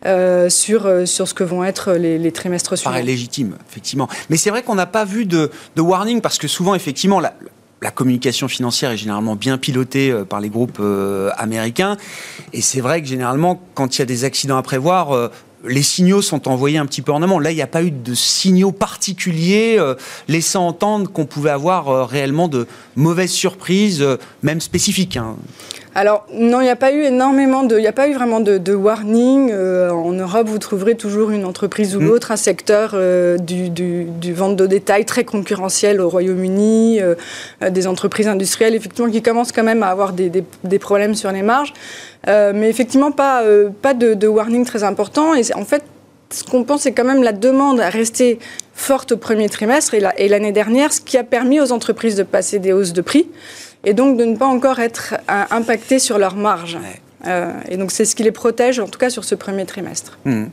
Euh, 0.05 0.49
sur, 0.49 1.07
sur 1.07 1.27
ce 1.27 1.33
que 1.33 1.43
vont 1.43 1.63
être 1.63 1.93
les, 1.93 2.31
trimestres 2.31 2.77
suivants. 2.77 2.91
Paraît 2.91 3.01
légitime, 3.01 3.55
effectivement. 3.67 4.07
Mais 4.29 4.37
c'est 4.37 4.51
vrai 4.51 4.61
qu'on 4.61 4.75
n'a 4.75 4.85
pas 4.85 5.03
vu 5.03 5.25
de, 5.25 5.49
de, 5.75 5.81
warning 5.81 6.21
parce 6.21 6.37
que 6.37 6.47
souvent, 6.47 6.75
effectivement, 6.75 7.19
la, 7.19 7.33
la 7.85 7.91
communication 7.91 8.47
financière 8.47 8.89
est 8.89 8.97
généralement 8.97 9.35
bien 9.35 9.59
pilotée 9.59 10.09
euh, 10.09 10.25
par 10.25 10.41
les 10.41 10.49
groupes 10.49 10.79
euh, 10.79 11.29
américains. 11.37 11.97
Et 12.51 12.61
c'est 12.61 12.81
vrai 12.81 12.99
que 12.99 13.07
généralement, 13.07 13.61
quand 13.75 13.95
il 13.95 13.99
y 13.99 14.01
a 14.01 14.07
des 14.07 14.23
accidents 14.23 14.57
à 14.57 14.63
prévoir, 14.63 15.11
euh, 15.11 15.29
les 15.63 15.83
signaux 15.83 16.23
sont 16.23 16.47
envoyés 16.47 16.79
un 16.79 16.87
petit 16.87 17.03
peu 17.03 17.11
en 17.11 17.21
amont. 17.21 17.37
Là, 17.37 17.51
il 17.51 17.55
n'y 17.55 17.61
a 17.61 17.67
pas 17.67 17.83
eu 17.83 17.91
de 17.91 18.15
signaux 18.15 18.71
particuliers 18.71 19.79
laissant 20.27 20.67
entendre 20.67 21.11
qu'on 21.11 21.25
pouvait 21.25 21.49
avoir 21.49 22.07
réellement 22.07 22.47
de 22.47 22.67
mauvaises 22.95 23.31
surprises, 23.31 24.05
même 24.43 24.61
spécifiques. 24.61 25.17
Hein. 25.17 25.37
Alors 25.97 26.25
non, 26.33 26.59
il 26.59 26.65
n'y 26.65 26.69
a 26.69 26.75
pas 26.75 26.91
eu 26.91 27.03
énormément 27.03 27.63
de, 27.63 27.77
il 27.77 27.81
n'y 27.81 27.87
a 27.87 27.93
pas 27.93 28.09
eu 28.09 28.13
vraiment 28.13 28.41
de, 28.41 28.75
warning. 28.75 29.49
Euh, 29.53 29.91
en 29.91 30.11
Europe, 30.11 30.49
vous 30.49 30.59
trouverez 30.59 30.95
toujours 30.95 31.31
une 31.31 31.45
entreprise 31.45 31.95
ou 31.95 32.01
mm. 32.01 32.05
l'autre, 32.05 32.31
un 32.31 32.35
secteur 32.35 32.91
euh, 32.95 33.37
du, 33.37 33.69
du, 33.69 34.33
vente 34.33 34.57
de 34.57 34.67
détail 34.67 35.05
très 35.05 35.23
concurrentiel 35.23 36.01
au 36.01 36.09
Royaume-Uni, 36.09 36.99
euh, 36.99 37.15
des 37.69 37.87
entreprises 37.87 38.27
industrielles 38.27 38.75
effectivement 38.75 39.09
qui 39.09 39.21
commencent 39.21 39.53
quand 39.53 39.63
même 39.63 39.83
à 39.83 39.87
avoir 39.87 40.11
des, 40.11 40.29
des, 40.29 40.79
problèmes 40.79 41.15
sur 41.15 41.31
les 41.31 41.41
marges, 41.41 41.73
mais 42.27 42.69
effectivement 42.69 43.11
pas 43.11 43.43
pas 43.81 43.93
de, 43.93 44.27
warning 44.27 44.65
très 44.65 44.83
important. 44.83 45.33
Et 45.33 45.43
en 45.55 45.63
fait, 45.63 45.83
ce 46.29 46.43
qu'on 46.43 46.65
pense, 46.65 46.81
c'est 46.81 46.91
quand 46.91 47.05
même 47.05 47.23
la 47.23 47.31
demande 47.31 47.79
à 47.79 47.87
rester 47.87 48.39
forte 48.73 49.13
au 49.13 49.17
premier 49.17 49.47
trimestre 49.47 49.93
et 49.93 50.27
l'année 50.27 50.51
dernière, 50.51 50.91
ce 50.91 50.99
qui 50.99 51.17
a 51.17 51.23
permis 51.23 51.61
aux 51.61 51.71
entreprises 51.71 52.15
de 52.15 52.23
passer 52.23 52.59
des 52.59 52.73
hausses 52.73 52.91
de 52.91 53.01
prix 53.01 53.27
et 53.85 53.93
donc 53.93 54.17
de 54.17 54.25
ne 54.25 54.35
pas 54.35 54.47
encore 54.47 54.79
être 54.79 55.15
euh, 55.29 55.43
impactés 55.51 55.99
sur 55.99 56.17
leur 56.17 56.35
marge. 56.35 56.77
Euh, 57.25 57.53
et 57.69 57.77
donc 57.77 57.91
c'est 57.91 58.05
ce 58.05 58.15
qui 58.15 58.23
les 58.23 58.31
protège, 58.31 58.79
en 58.79 58.87
tout 58.87 58.99
cas 58.99 59.09
sur 59.09 59.23
ce 59.23 59.35
premier 59.35 59.65
trimestre. 59.65 60.17
Hmm. 60.25 60.45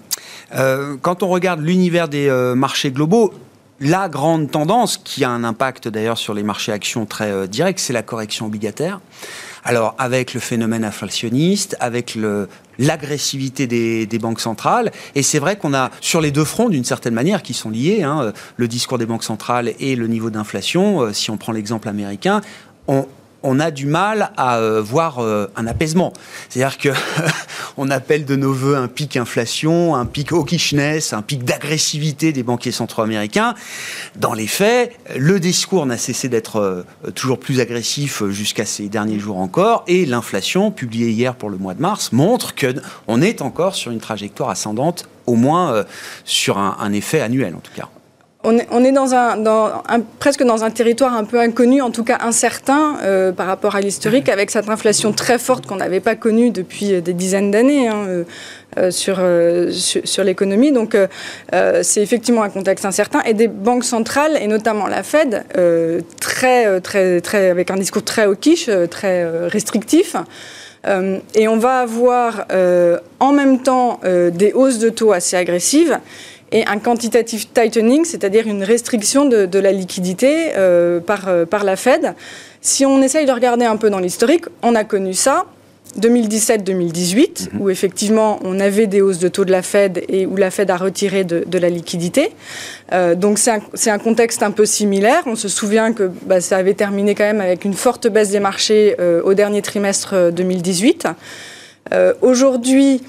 Euh, 0.54 0.96
quand 1.00 1.22
on 1.22 1.28
regarde 1.28 1.60
l'univers 1.60 2.08
des 2.08 2.30
marchés 2.54 2.90
globaux, 2.90 3.32
la 3.80 4.08
grande 4.08 4.50
tendance, 4.50 4.96
qui 4.96 5.24
a 5.24 5.30
un 5.30 5.42
impact 5.42 5.88
d'ailleurs 5.88 6.18
sur 6.18 6.34
les 6.34 6.44
marchés 6.44 6.70
actions 6.70 7.04
très 7.04 7.48
direct, 7.48 7.80
c'est 7.80 7.92
la 7.92 8.02
correction 8.02 8.46
obligataire. 8.46 9.00
Alors, 9.64 9.94
avec 9.98 10.34
le 10.34 10.40
phénomène 10.40 10.84
inflationniste, 10.84 11.76
avec 11.80 12.16
l'agressivité 12.78 13.66
des, 13.66 14.18
banques 14.18 14.40
centrales, 14.40 14.92
et 15.14 15.22
c'est 15.22 15.38
vrai 15.38 15.56
qu'on 15.56 15.74
a 15.74 15.90
sur 16.00 16.20
les 16.20 16.30
deux 16.30 16.44
fronts, 16.44 16.68
d'une 16.68 16.84
certaine 16.84 17.14
manière, 17.14 17.42
qui 17.42 17.54
sont 17.54 17.70
liés, 17.70 18.02
hein, 18.02 18.32
le 18.56 18.68
discours 18.68 18.98
des 18.98 19.06
banques 19.06 19.24
centrales 19.24 19.72
et 19.80 19.96
le 19.96 20.06
niveau 20.06 20.30
d'inflation, 20.30 21.12
si 21.12 21.30
on 21.30 21.36
prend 21.36 21.52
l'exemple 21.52 21.88
américain, 21.88 22.40
on, 22.88 23.06
on 23.42 23.60
a 23.60 23.70
du 23.70 23.86
mal 23.86 24.32
à 24.36 24.58
euh, 24.58 24.80
voir 24.80 25.18
euh, 25.18 25.46
un 25.56 25.66
apaisement. 25.66 26.12
C'est-à-dire 26.48 26.78
que 26.78 26.88
on 27.76 27.90
appelle 27.90 28.24
de 28.24 28.36
nos 28.36 28.52
voeux 28.52 28.76
un 28.76 28.88
pic 28.88 29.16
inflation, 29.16 29.94
un 29.94 30.06
pic 30.06 30.32
hawkishness, 30.32 31.12
un 31.12 31.22
pic 31.22 31.44
d'agressivité 31.44 32.32
des 32.32 32.42
banquiers 32.42 32.72
centraux 32.72 33.02
américains. 33.02 33.54
Dans 34.16 34.34
les 34.34 34.46
faits, 34.46 34.96
le 35.16 35.40
discours 35.40 35.86
n'a 35.86 35.98
cessé 35.98 36.28
d'être 36.28 36.56
euh, 36.56 37.10
toujours 37.14 37.38
plus 37.38 37.60
agressif 37.60 38.22
jusqu'à 38.28 38.64
ces 38.64 38.88
derniers 38.88 39.18
jours 39.18 39.38
encore, 39.38 39.84
et 39.86 40.06
l'inflation, 40.06 40.70
publiée 40.70 41.10
hier 41.10 41.34
pour 41.34 41.50
le 41.50 41.56
mois 41.56 41.74
de 41.74 41.80
mars, 41.80 42.12
montre 42.12 42.54
que 42.54 42.74
on 43.06 43.22
est 43.22 43.42
encore 43.42 43.74
sur 43.74 43.90
une 43.90 44.00
trajectoire 44.00 44.50
ascendante, 44.50 45.08
au 45.26 45.34
moins 45.34 45.84
sur 46.24 46.58
un 46.58 46.92
effet 46.92 47.20
annuel 47.20 47.54
en 47.54 47.60
tout 47.60 47.72
cas 47.74 47.88
on 48.44 48.84
est, 48.84 48.92
dans, 48.92 49.14
un, 49.14 50.00
presque 50.18 50.42
dans 50.42 50.64
un 50.64 50.70
territoire 50.70 51.14
un 51.14 51.24
peu 51.24 51.38
inconnu, 51.38 51.80
en 51.80 51.90
tout 51.90 52.02
cas 52.02 52.18
incertain 52.22 52.96
euh, 53.02 53.30
par 53.30 53.46
rapport 53.46 53.76
à 53.76 53.80
l'historique, 53.80 54.28
avec 54.28 54.50
cette 54.50 54.68
inflation 54.68 55.12
très 55.12 55.38
forte 55.38 55.66
qu'on 55.66 55.76
n'avait 55.76 56.00
pas 56.00 56.16
connue 56.16 56.50
depuis 56.50 56.94
euh, 56.94 57.00
des 57.00 57.12
dizaines 57.12 57.52
d'années 57.52 57.88
hein, 57.88 58.24
euh, 58.78 58.90
sur, 58.90 59.20
sur, 59.70 60.24
l'économie. 60.24 60.72
Donc 60.72 60.96
c'est 61.82 62.00
effectivement 62.00 62.42
un 62.42 62.48
contexte 62.48 62.84
incertain 62.84 63.20
et 63.22 63.34
des 63.34 63.48
banques 63.48 63.84
centrales, 63.84 64.36
et 64.40 64.46
notamment 64.46 64.86
la 64.86 65.02
Fed, 65.02 65.44
très, 66.20 66.80
très, 66.80 67.20
très, 67.20 67.50
avec 67.50 67.70
un 67.70 67.76
discours 67.76 68.02
très 68.02 68.24
hawkish, 68.24 68.70
très 68.90 69.46
restrictif. 69.48 70.16
et 71.34 71.48
on 71.48 71.58
va 71.58 71.80
avoir 71.80 72.46
en 73.20 73.32
même 73.32 73.62
temps 73.62 74.00
des 74.04 74.52
hausses 74.54 74.78
de 74.78 74.88
taux 74.88 75.12
assez 75.12 75.36
agressives 75.36 75.98
et 76.52 76.66
un 76.66 76.78
quantitative 76.78 77.48
tightening, 77.48 78.04
c'est-à-dire 78.04 78.46
une 78.46 78.62
restriction 78.62 79.24
de, 79.24 79.58
la 79.58 79.72
liquidité 79.72 80.52
euh, 80.56 81.00
par, 81.00 81.28
euh, 81.28 81.46
par 81.46 81.64
la 81.64 81.76
Fed. 81.76 82.14
Si 82.60 82.84
on 82.84 83.02
essaye 83.02 83.26
de 83.26 83.32
regarder 83.32 83.64
un 83.64 83.76
peu 83.76 83.90
dans 83.90 83.98
l'historique, 83.98 84.44
on 84.62 84.74
a 84.74 84.84
connu 84.84 85.14
ça 85.14 85.46
2017-2018, 86.00 87.50
mhm. 87.54 87.60
où 87.60 87.70
effectivement 87.70 88.38
on 88.44 88.60
avait 88.60 88.86
des 88.86 89.00
hausses 89.00 89.18
de 89.18 89.28
taux 89.28 89.44
de 89.44 89.50
la 89.50 89.62
Fed 89.62 90.04
et 90.08 90.26
où 90.26 90.36
la 90.36 90.50
Fed 90.50 90.70
a 90.70 90.76
retiré 90.76 91.24
de, 91.24 91.58
la 91.58 91.68
liquidité. 91.68 92.30
Euh, 92.92 93.14
donc 93.14 93.38
c'est 93.38 93.50
un, 93.50 93.60
un, 93.94 93.98
contexte 93.98 94.42
un 94.42 94.50
peu 94.50 94.66
similaire. 94.66 95.22
On 95.26 95.36
se 95.36 95.48
souvient 95.48 95.92
que 95.92 96.10
bah, 96.26 96.40
ça 96.40 96.56
avait 96.56 96.74
terminé 96.74 97.14
quand 97.14 97.24
même 97.24 97.40
avec 97.40 97.64
une 97.64 97.74
forte 97.74 98.08
baisse 98.08 98.30
des 98.30 98.40
marchés 98.40 98.96
au 99.24 99.34
dernier 99.34 99.62
trimestre 99.62 100.30
2018. 100.32 101.08
Aujourd'hui, 102.22 103.02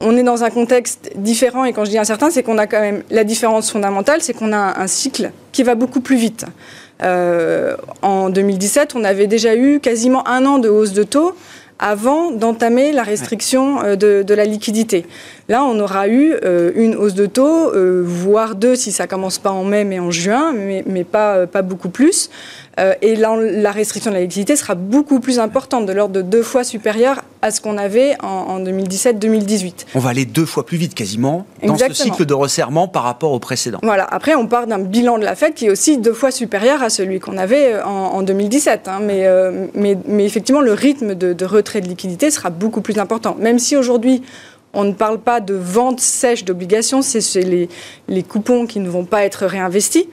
on 0.00 0.16
est 0.16 0.22
dans 0.22 0.44
un 0.44 0.50
contexte 0.50 1.10
différent, 1.16 1.64
et 1.64 1.72
quand 1.72 1.84
je 1.84 1.90
dis 1.90 1.98
incertain, 1.98 2.30
c'est 2.30 2.42
qu'on 2.42 2.58
a 2.58 2.66
quand 2.66 2.80
même 2.80 3.02
la 3.10 3.24
différence 3.24 3.70
fondamentale, 3.70 4.22
c'est 4.22 4.32
qu'on 4.32 4.52
a 4.52 4.80
un 4.80 4.86
cycle 4.86 5.30
qui 5.52 5.62
va 5.62 5.74
beaucoup 5.74 6.00
plus 6.00 6.16
vite. 6.16 6.46
Euh, 7.02 7.76
en 8.02 8.30
2017, 8.30 8.94
on 8.94 9.04
avait 9.04 9.26
déjà 9.26 9.54
eu 9.56 9.80
quasiment 9.80 10.26
un 10.26 10.46
an 10.46 10.58
de 10.58 10.68
hausse 10.68 10.92
de 10.92 11.02
taux 11.02 11.34
avant 11.78 12.30
d'entamer 12.30 12.92
la 12.92 13.02
restriction 13.02 13.82
euh, 13.82 13.96
de, 13.96 14.34
la 14.34 14.44
liquidité. 14.44 15.06
Là, 15.50 15.64
on 15.64 15.78
aura 15.78 16.08
eu 16.08 16.32
euh, 16.42 16.72
une 16.74 16.94
hausse 16.94 17.14
de 17.14 17.26
taux, 17.26 17.72
voire 18.04 18.54
deux 18.54 18.76
si 18.76 18.92
ça 18.92 19.06
commence 19.06 19.38
pas 19.38 19.50
en 19.50 19.64
mai 19.64 19.84
mais 19.84 19.98
en 19.98 20.10
juin, 20.10 20.52
mais, 20.52 21.04
pas, 21.04 21.46
pas 21.46 21.62
beaucoup 21.62 21.90
plus. 21.90 22.30
Euh, 22.80 22.94
et 23.02 23.16
la 23.16 23.72
restriction 23.72 24.10
de 24.10 24.16
la 24.16 24.22
liquidité 24.22 24.56
sera 24.56 24.74
beaucoup 24.74 25.20
plus 25.20 25.38
importante, 25.38 25.86
de 25.86 25.92
l'ordre 25.92 26.14
de 26.14 26.22
deux 26.22 26.42
fois 26.42 26.64
supérieure 26.64 27.22
à 27.42 27.50
ce 27.50 27.60
qu'on 27.60 27.76
avait 27.76 28.16
en, 28.22 28.60
2017-2018. 28.60 29.86
On 29.94 29.98
va 29.98 30.10
aller 30.10 30.24
deux 30.24 30.46
fois 30.46 30.64
plus 30.64 30.76
vite 30.76 30.94
quasiment 30.94 31.46
dans 31.62 31.76
ce 31.76 31.92
cycle 31.92 32.24
de 32.24 32.34
resserrement 32.34 32.88
par 32.88 33.02
rapport 33.02 33.32
au 33.32 33.38
précédent. 33.38 33.78
Voilà. 33.82 34.04
Après, 34.04 34.34
on 34.34 34.46
part 34.46 34.66
d'un 34.66 34.78
bilan 34.78 35.18
de 35.18 35.24
la 35.24 35.34
Fed 35.34 35.54
qui 35.54 35.66
est 35.66 35.70
aussi 35.70 35.98
deux 35.98 36.12
fois 36.12 36.30
supérieur 36.30 36.82
à 36.82 36.90
celui 36.90 37.18
qu'on 37.18 37.38
avait 37.38 37.74
euh, 37.74 37.84
en, 37.84 38.22
2017. 38.22 38.88
Hein. 38.88 39.00
Euh, 39.02 39.66
mais, 39.74 39.98
mais, 40.06 40.24
effectivement, 40.24 40.60
le 40.60 40.72
rythme 40.72 41.14
de, 41.14 41.32
de 41.32 41.44
retrait 41.44 41.80
de 41.80 41.88
liquidité 41.88 42.30
sera 42.30 42.50
beaucoup 42.50 42.82
plus 42.82 42.98
important. 42.98 43.36
Même 43.38 43.58
si 43.58 43.76
aujourd'hui, 43.76 44.22
on 44.72 44.84
ne 44.84 44.92
parle 44.92 45.18
pas 45.18 45.40
de 45.40 45.54
vente 45.54 46.00
sèche 46.00 46.44
d'obligations, 46.44 47.02
c'est 47.02 47.20
les, 47.42 47.68
les, 48.08 48.22
coupons 48.22 48.66
qui 48.66 48.78
ne 48.78 48.88
vont 48.88 49.04
pas 49.04 49.24
être 49.24 49.46
réinvestis. 49.46 50.08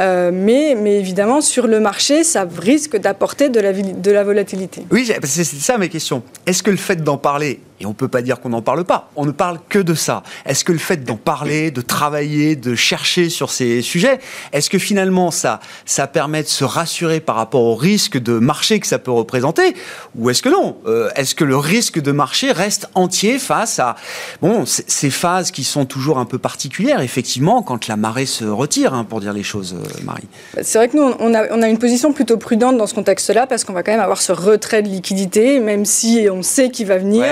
Euh, 0.00 0.30
mais, 0.32 0.72
évidemment, 0.98 1.40
sur 1.40 1.66
le 1.66 1.80
marché, 1.80 2.24
ça 2.24 2.46
risque 2.58 2.96
d'apporter 2.96 3.50
de 3.50 3.60
la, 3.60 3.72
de 3.72 4.10
la 4.10 4.24
volatilité. 4.24 4.86
Oui, 4.90 5.10
c'est 5.24 5.44
ça 5.44 5.76
mes 5.76 5.88
questions. 5.88 6.22
Est-ce 6.46 6.62
que 6.62 6.70
le 6.70 6.78
fait 6.78 7.02
d'en 7.02 7.18
parler 7.18 7.60
et 7.80 7.86
on 7.86 7.90
ne 7.90 7.94
peut 7.94 8.08
pas 8.08 8.20
dire 8.20 8.40
qu'on 8.40 8.50
n'en 8.50 8.60
parle 8.62 8.84
pas. 8.84 9.10
On 9.16 9.24
ne 9.24 9.30
parle 9.30 9.58
que 9.68 9.78
de 9.78 9.94
ça. 9.94 10.22
Est-ce 10.44 10.64
que 10.64 10.72
le 10.72 10.78
fait 10.78 11.02
d'en 11.02 11.16
parler, 11.16 11.70
de 11.70 11.80
travailler, 11.80 12.54
de 12.54 12.74
chercher 12.74 13.30
sur 13.30 13.50
ces 13.50 13.80
sujets, 13.80 14.20
est-ce 14.52 14.68
que 14.68 14.78
finalement 14.78 15.30
ça, 15.30 15.60
ça 15.86 16.06
permet 16.06 16.42
de 16.42 16.48
se 16.48 16.64
rassurer 16.64 17.20
par 17.20 17.36
rapport 17.36 17.62
au 17.62 17.74
risque 17.74 18.18
de 18.18 18.38
marché 18.38 18.80
que 18.80 18.86
ça 18.86 18.98
peut 18.98 19.10
représenter? 19.10 19.74
Ou 20.14 20.28
est-ce 20.28 20.42
que 20.42 20.50
non? 20.50 20.76
Euh, 20.86 21.08
Est-ce 21.16 21.34
que 21.34 21.44
le 21.44 21.56
risque 21.56 22.00
de 22.00 22.12
marché 22.12 22.52
reste 22.52 22.88
entier 22.94 23.38
face 23.38 23.78
à 23.78 23.96
bon, 24.42 24.64
ces 24.66 25.10
phases 25.10 25.50
qui 25.50 25.64
sont 25.64 25.86
toujours 25.86 26.18
un 26.18 26.26
peu 26.26 26.38
particulières, 26.38 27.00
effectivement, 27.00 27.62
quand 27.62 27.88
la 27.88 27.96
marée 27.96 28.26
se 28.26 28.44
retire, 28.44 28.92
hein, 28.92 29.04
pour 29.04 29.20
dire 29.20 29.32
les 29.32 29.42
choses, 29.42 29.74
euh, 29.74 30.04
Marie? 30.04 30.28
C'est 30.62 30.78
vrai 30.78 30.88
que 30.88 30.96
nous, 30.96 31.14
on 31.18 31.34
a, 31.34 31.50
on 31.50 31.62
a 31.62 31.68
une 31.68 31.78
position 31.78 32.12
plutôt 32.12 32.36
prudente 32.36 32.76
dans 32.76 32.86
ce 32.86 32.94
contexte-là, 32.94 33.46
parce 33.46 33.64
qu'on 33.64 33.72
va 33.72 33.82
quand 33.82 33.92
même 33.92 34.00
avoir 34.00 34.20
ce 34.20 34.32
retrait 34.32 34.82
de 34.82 34.88
liquidité, 34.88 35.60
même 35.60 35.86
si 35.86 36.28
on 36.30 36.42
sait 36.42 36.70
qu'il 36.70 36.86
va 36.86 36.98
venir 36.98 37.24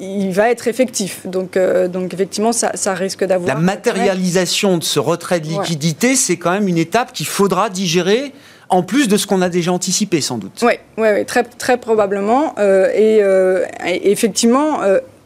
il 0.00 0.30
va 0.30 0.50
être 0.50 0.68
effectif. 0.68 1.26
Donc, 1.26 1.56
euh, 1.56 1.88
donc 1.88 2.14
effectivement, 2.14 2.52
ça, 2.52 2.94
risque 2.94 3.24
d'avoir. 3.24 3.54
La 3.54 3.60
matérialisation 3.60 4.78
de 4.78 4.84
ce 4.84 4.98
retrait 4.98 5.40
de 5.40 5.48
liquidité, 5.48 6.14
c'est 6.14 6.36
quand 6.36 6.52
même 6.52 6.68
une 6.68 6.78
étape 6.78 7.12
qu'il 7.12 7.26
faudra 7.26 7.70
digérer. 7.70 8.32
En 8.72 8.84
plus 8.84 9.08
de 9.08 9.16
ce 9.16 9.26
qu'on 9.26 9.42
a 9.42 9.48
déjà 9.48 9.72
anticipé, 9.72 10.20
sans 10.20 10.38
doute. 10.38 10.62
Oui, 10.62 10.74
ouais, 10.96 11.24
très, 11.24 11.42
très 11.42 11.76
probablement. 11.76 12.54
Euh, 12.60 12.86
euh, 12.96 13.64
et, 13.84 14.12
effectivement, 14.12 14.78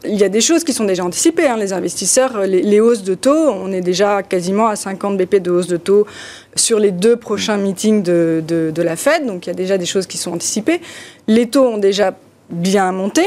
il 0.03 0.15
y 0.15 0.23
a 0.23 0.29
des 0.29 0.41
choses 0.41 0.63
qui 0.63 0.73
sont 0.73 0.85
déjà 0.85 1.05
anticipées. 1.05 1.45
Hein. 1.45 1.57
Les 1.57 1.71
investisseurs, 1.71 2.39
les, 2.47 2.79
hausses 2.79 3.03
de 3.03 3.13
taux, 3.13 3.49
on 3.51 3.71
est 3.71 3.81
déjà 3.81 4.23
quasiment 4.23 4.67
à 4.67 4.75
50 4.75 5.15
BP 5.15 5.35
de 5.43 5.51
hausse 5.51 5.67
de 5.67 5.77
taux 5.77 6.07
sur 6.55 6.79
les 6.79 6.89
deux 6.89 7.17
prochains 7.17 7.57
meetings 7.57 8.01
de, 8.01 8.41
de 8.47 8.81
la 8.81 8.95
Fed. 8.95 9.27
Donc 9.27 9.45
il 9.45 9.49
y 9.49 9.53
a 9.53 9.55
déjà 9.55 9.77
des 9.77 9.85
choses 9.85 10.07
qui 10.07 10.17
sont 10.17 10.33
anticipées. 10.33 10.81
Les 11.27 11.47
taux 11.47 11.65
ont 11.65 11.77
déjà 11.77 12.15
bien 12.49 12.91
monté. 12.91 13.23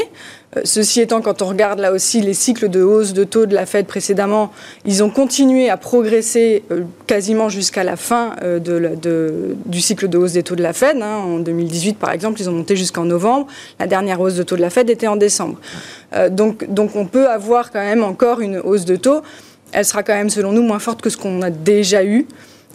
Euh, 0.57 0.61
ceci 0.63 1.01
étant, 1.01 1.21
quand 1.21 1.41
on 1.41 1.45
regarde 1.45 1.79
là 1.79 1.91
aussi 1.91 2.21
les 2.21 2.33
cycles 2.33 2.69
de 2.69 2.81
hausse 2.81 3.13
de 3.13 3.23
taux 3.23 3.45
de 3.45 3.53
la 3.53 3.65
Fed 3.65 3.85
précédemment, 3.85 4.51
ils 4.85 5.03
ont 5.03 5.09
continué 5.09 5.69
à 5.69 5.77
progresser 5.77 6.63
euh, 6.71 6.83
quasiment 7.05 7.49
jusqu'à 7.49 7.83
la 7.83 7.95
fin 7.95 8.35
euh, 8.41 8.59
du 9.65 9.81
cycle 9.81 10.07
de 10.07 10.17
hausse 10.17 10.33
des 10.33 10.43
taux 10.43 10.55
de 10.55 10.63
la 10.63 10.73
Fed. 10.73 10.97
Hein. 11.01 11.17
En 11.17 11.39
2018, 11.39 11.97
par 11.97 12.11
exemple, 12.11 12.41
ils 12.41 12.49
ont 12.49 12.53
monté 12.53 12.75
jusqu'en 12.75 13.05
novembre. 13.05 13.47
La 13.79 13.87
dernière 13.87 14.19
hausse 14.19 14.35
de 14.35 14.43
taux 14.43 14.55
de 14.55 14.61
la 14.61 14.69
Fed 14.69 14.89
était 14.89 15.07
en 15.07 15.15
décembre. 15.15 15.59
donc, 16.31 16.71
donc 16.71 16.95
on 16.95 17.05
peut 17.05 17.27
avoir 17.29 17.71
quand 17.71 17.79
même 17.79 18.03
encore 18.03 18.41
une 18.41 18.57
hausse 18.57 18.85
de 18.85 18.95
taux. 18.95 19.21
Elle 19.71 19.85
sera 19.85 20.01
quand 20.01 20.15
même, 20.15 20.29
selon 20.29 20.51
nous, 20.51 20.63
moins 20.63 20.79
forte 20.79 21.01
que 21.01 21.09
ce 21.11 21.17
qu'on 21.17 21.41
a 21.43 21.51
déjà 21.51 22.03
eu. 22.03 22.25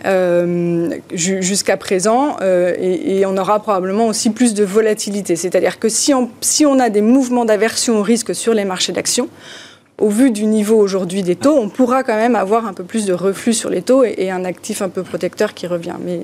Euh, 0.04 0.90
jusqu'à 1.12 1.76
présent 1.76 2.36
euh, 2.42 2.74
et, 2.78 3.24
on 3.26 3.36
aura 3.36 3.60
probablement 3.60 4.08
aussi 4.08 4.30
plus 4.30 4.52
de 4.52 4.64
volatilité. 4.64 5.36
C'est-à-dire 5.36 5.78
que 5.78 5.88
si 5.88 6.12
on, 6.12 6.30
si 6.40 6.66
on 6.66 6.80
a 6.80 6.90
des 6.90 7.00
mouvements 7.00 7.44
d'aversion 7.44 8.00
au 8.00 8.02
risque 8.02 8.34
sur 8.34 8.54
les 8.54 8.64
marchés 8.64 8.92
d'actions, 8.92 9.28
au 9.98 10.08
vu 10.08 10.32
du 10.32 10.46
niveau 10.46 10.76
aujourd'hui 10.76 11.22
des 11.22 11.36
taux, 11.36 11.56
on 11.56 11.68
pourra 11.68 12.02
quand 12.02 12.16
même 12.16 12.34
avoir 12.34 12.66
un 12.66 12.72
peu 12.72 12.82
plus 12.82 13.06
de 13.06 13.12
reflux 13.12 13.54
sur 13.54 13.70
les 13.70 13.82
taux 13.82 14.02
et, 14.02 14.30
un 14.32 14.44
actif 14.44 14.82
un 14.82 14.88
peu 14.88 15.04
protecteur 15.04 15.54
qui 15.54 15.68
revient. 15.68 15.94
Mais, 16.04 16.22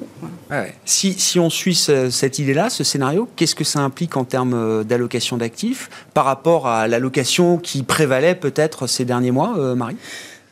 si, 0.85 1.13
si, 1.13 1.39
on 1.39 1.49
suit 1.49 1.77
cette 1.77 2.41
idée-là, 2.41 2.69
ce 2.71 2.83
scénario, 2.83 3.29
qu'est-ce 3.37 3.55
que 3.55 3.65
ça 3.65 3.79
implique 3.79 4.17
en 4.17 4.25
termes 4.25 4.55
euh, 4.55 4.83
d'allocation 4.83 5.37
d'actifs 5.37 5.89
par 6.13 6.25
rapport 6.25 6.67
à 6.67 6.89
l'allocation 6.89 7.57
qui 7.57 7.85
prévalait 7.85 8.35
peut-être 8.35 8.89
ces 8.89 9.05
derniers 9.05 9.31
mois, 9.31 9.55
Marie? 9.77 9.97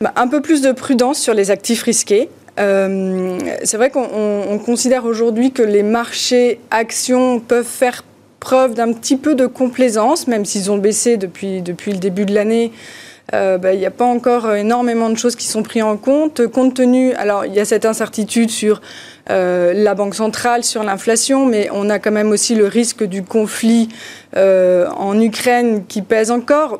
Bah, 0.01 0.13
un 0.15 0.29
peu 0.29 0.41
plus 0.41 0.61
de 0.61 0.71
prudence 0.71 1.19
sur 1.19 1.33
les 1.33 1.51
actifs 1.51 1.83
risqués. 1.83 2.29
Euh, 2.59 3.37
c'est 3.63 3.77
vrai 3.77 3.89
qu'on 3.89 4.59
considère 4.65 5.05
aujourd'hui 5.05 5.51
que 5.51 5.63
les 5.63 5.83
marchés 5.83 6.59
actions 6.71 7.39
peuvent 7.39 7.65
faire 7.65 8.03
preuve 8.39 8.73
d'un 8.73 8.93
petit 8.93 9.17
peu 9.17 9.35
de 9.35 9.45
complaisance, 9.45 10.27
même 10.27 10.45
s'ils 10.45 10.71
ont 10.71 10.77
baissé 10.77 11.17
depuis, 11.17 11.61
le 11.61 11.97
début 11.97 12.25
de 12.25 12.33
l'année. 12.33 12.71
Euh, 13.33 13.59
bah, 13.59 13.73
il 13.73 13.79
n'y 13.79 13.85
a 13.85 13.91
pas 13.91 14.05
encore 14.05 14.51
énormément 14.55 15.09
de 15.09 15.17
choses 15.17 15.35
qui 15.35 15.47
sont 15.47 15.61
prises 15.61 15.83
en 15.83 15.97
compte. 15.97 16.47
Compte 16.47 16.73
tenu, 16.73 17.13
alors 17.13 17.45
il 17.45 17.53
y 17.53 17.59
a 17.59 17.65
cette 17.65 17.85
incertitude 17.85 18.49
sur 18.49 18.81
euh, 19.29 19.71
la 19.73 19.93
Banque 19.93 20.15
centrale, 20.15 20.63
sur 20.63 20.83
l'inflation, 20.83 21.45
mais 21.45 21.69
on 21.71 21.89
a 21.89 21.99
quand 21.99 22.11
même 22.11 22.31
aussi 22.31 22.55
le 22.55 22.65
risque 22.65 23.03
du 23.03 23.23
conflit 23.23 23.89
en 24.35 25.19
Ukraine 25.19 25.83
qui 25.87 26.01
pèse 26.01 26.31
encore. 26.31 26.79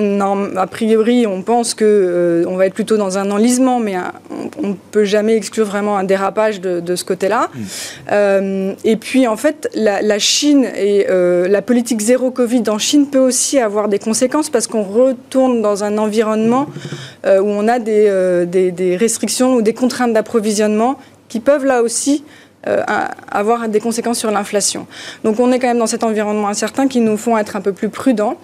Non, 0.00 0.56
a 0.56 0.66
priori, 0.66 1.26
on 1.26 1.42
pense 1.42 1.74
qu'on 1.74 1.84
euh, 1.84 2.56
va 2.56 2.66
être 2.66 2.74
plutôt 2.74 2.96
dans 2.96 3.18
un 3.18 3.30
enlisement, 3.30 3.80
mais 3.80 3.94
on 4.62 4.68
ne 4.68 4.74
peut 4.90 5.04
jamais 5.04 5.36
exclure 5.36 5.66
vraiment 5.66 5.98
un 5.98 6.04
dérapage 6.04 6.60
de, 6.60 6.96
ce 6.96 7.04
côté-là. 7.04 7.50
Mm. 7.52 7.60
Euh, 8.12 8.72
et 8.84 8.96
puis, 8.96 9.26
en 9.26 9.36
fait, 9.36 9.68
la, 9.74 10.18
Chine 10.18 10.66
et 10.76 11.06
euh, 11.10 11.48
la 11.48 11.62
politique 11.62 12.00
zéro 12.00 12.30
Covid 12.30 12.64
en 12.68 12.78
Chine 12.78 13.06
peut 13.06 13.18
aussi 13.18 13.58
avoir 13.58 13.88
des 13.88 13.98
conséquences 13.98 14.50
parce 14.50 14.66
qu'on 14.66 14.82
retourne 14.82 15.62
dans 15.62 15.84
un 15.84 15.98
environnement 15.98 16.66
où 17.24 17.28
on 17.46 17.68
a 17.68 17.78
des, 17.78 18.46
des, 18.46 18.96
restrictions 18.96 19.54
ou 19.54 19.62
des 19.62 19.74
contraintes 19.74 20.12
d'approvisionnement 20.12 20.98
qui 21.28 21.40
peuvent 21.40 21.64
là 21.64 21.82
aussi 21.82 22.24
avoir 23.30 23.68
des 23.68 23.80
conséquences 23.80 24.18
sur 24.18 24.30
l'inflation. 24.30 24.86
Donc 25.24 25.40
on 25.40 25.52
est 25.52 25.58
quand 25.58 25.68
même 25.68 25.78
dans 25.78 25.86
cet 25.86 26.04
environnement 26.04 26.48
incertain 26.48 26.88
qui 26.88 27.00
nous 27.00 27.16
font 27.16 27.36
être 27.38 27.56
un 27.56 27.60
peu 27.60 27.72
plus 27.72 27.88
prudents. 27.88 28.36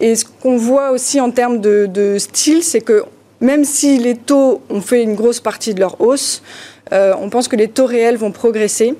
Et 0.00 0.14
ce 0.16 0.24
qu'on 0.24 0.56
voit 0.56 0.90
aussi 0.90 1.20
en 1.20 1.30
termes 1.30 1.60
de, 1.60 2.16
style, 2.18 2.62
c'est 2.62 2.80
que 2.80 3.04
même 3.40 3.64
si 3.64 3.98
les 3.98 4.16
taux 4.16 4.62
ont 4.70 4.80
fait 4.80 5.02
une 5.02 5.14
grosse 5.14 5.40
partie 5.40 5.74
de 5.74 5.80
leur 5.80 6.00
hausse, 6.00 6.42
on 6.90 7.30
pense 7.30 7.48
que 7.48 7.56
les 7.56 7.68
taux 7.68 7.86
réels 7.86 8.16
vont 8.16 8.32
progresser. 8.32 8.94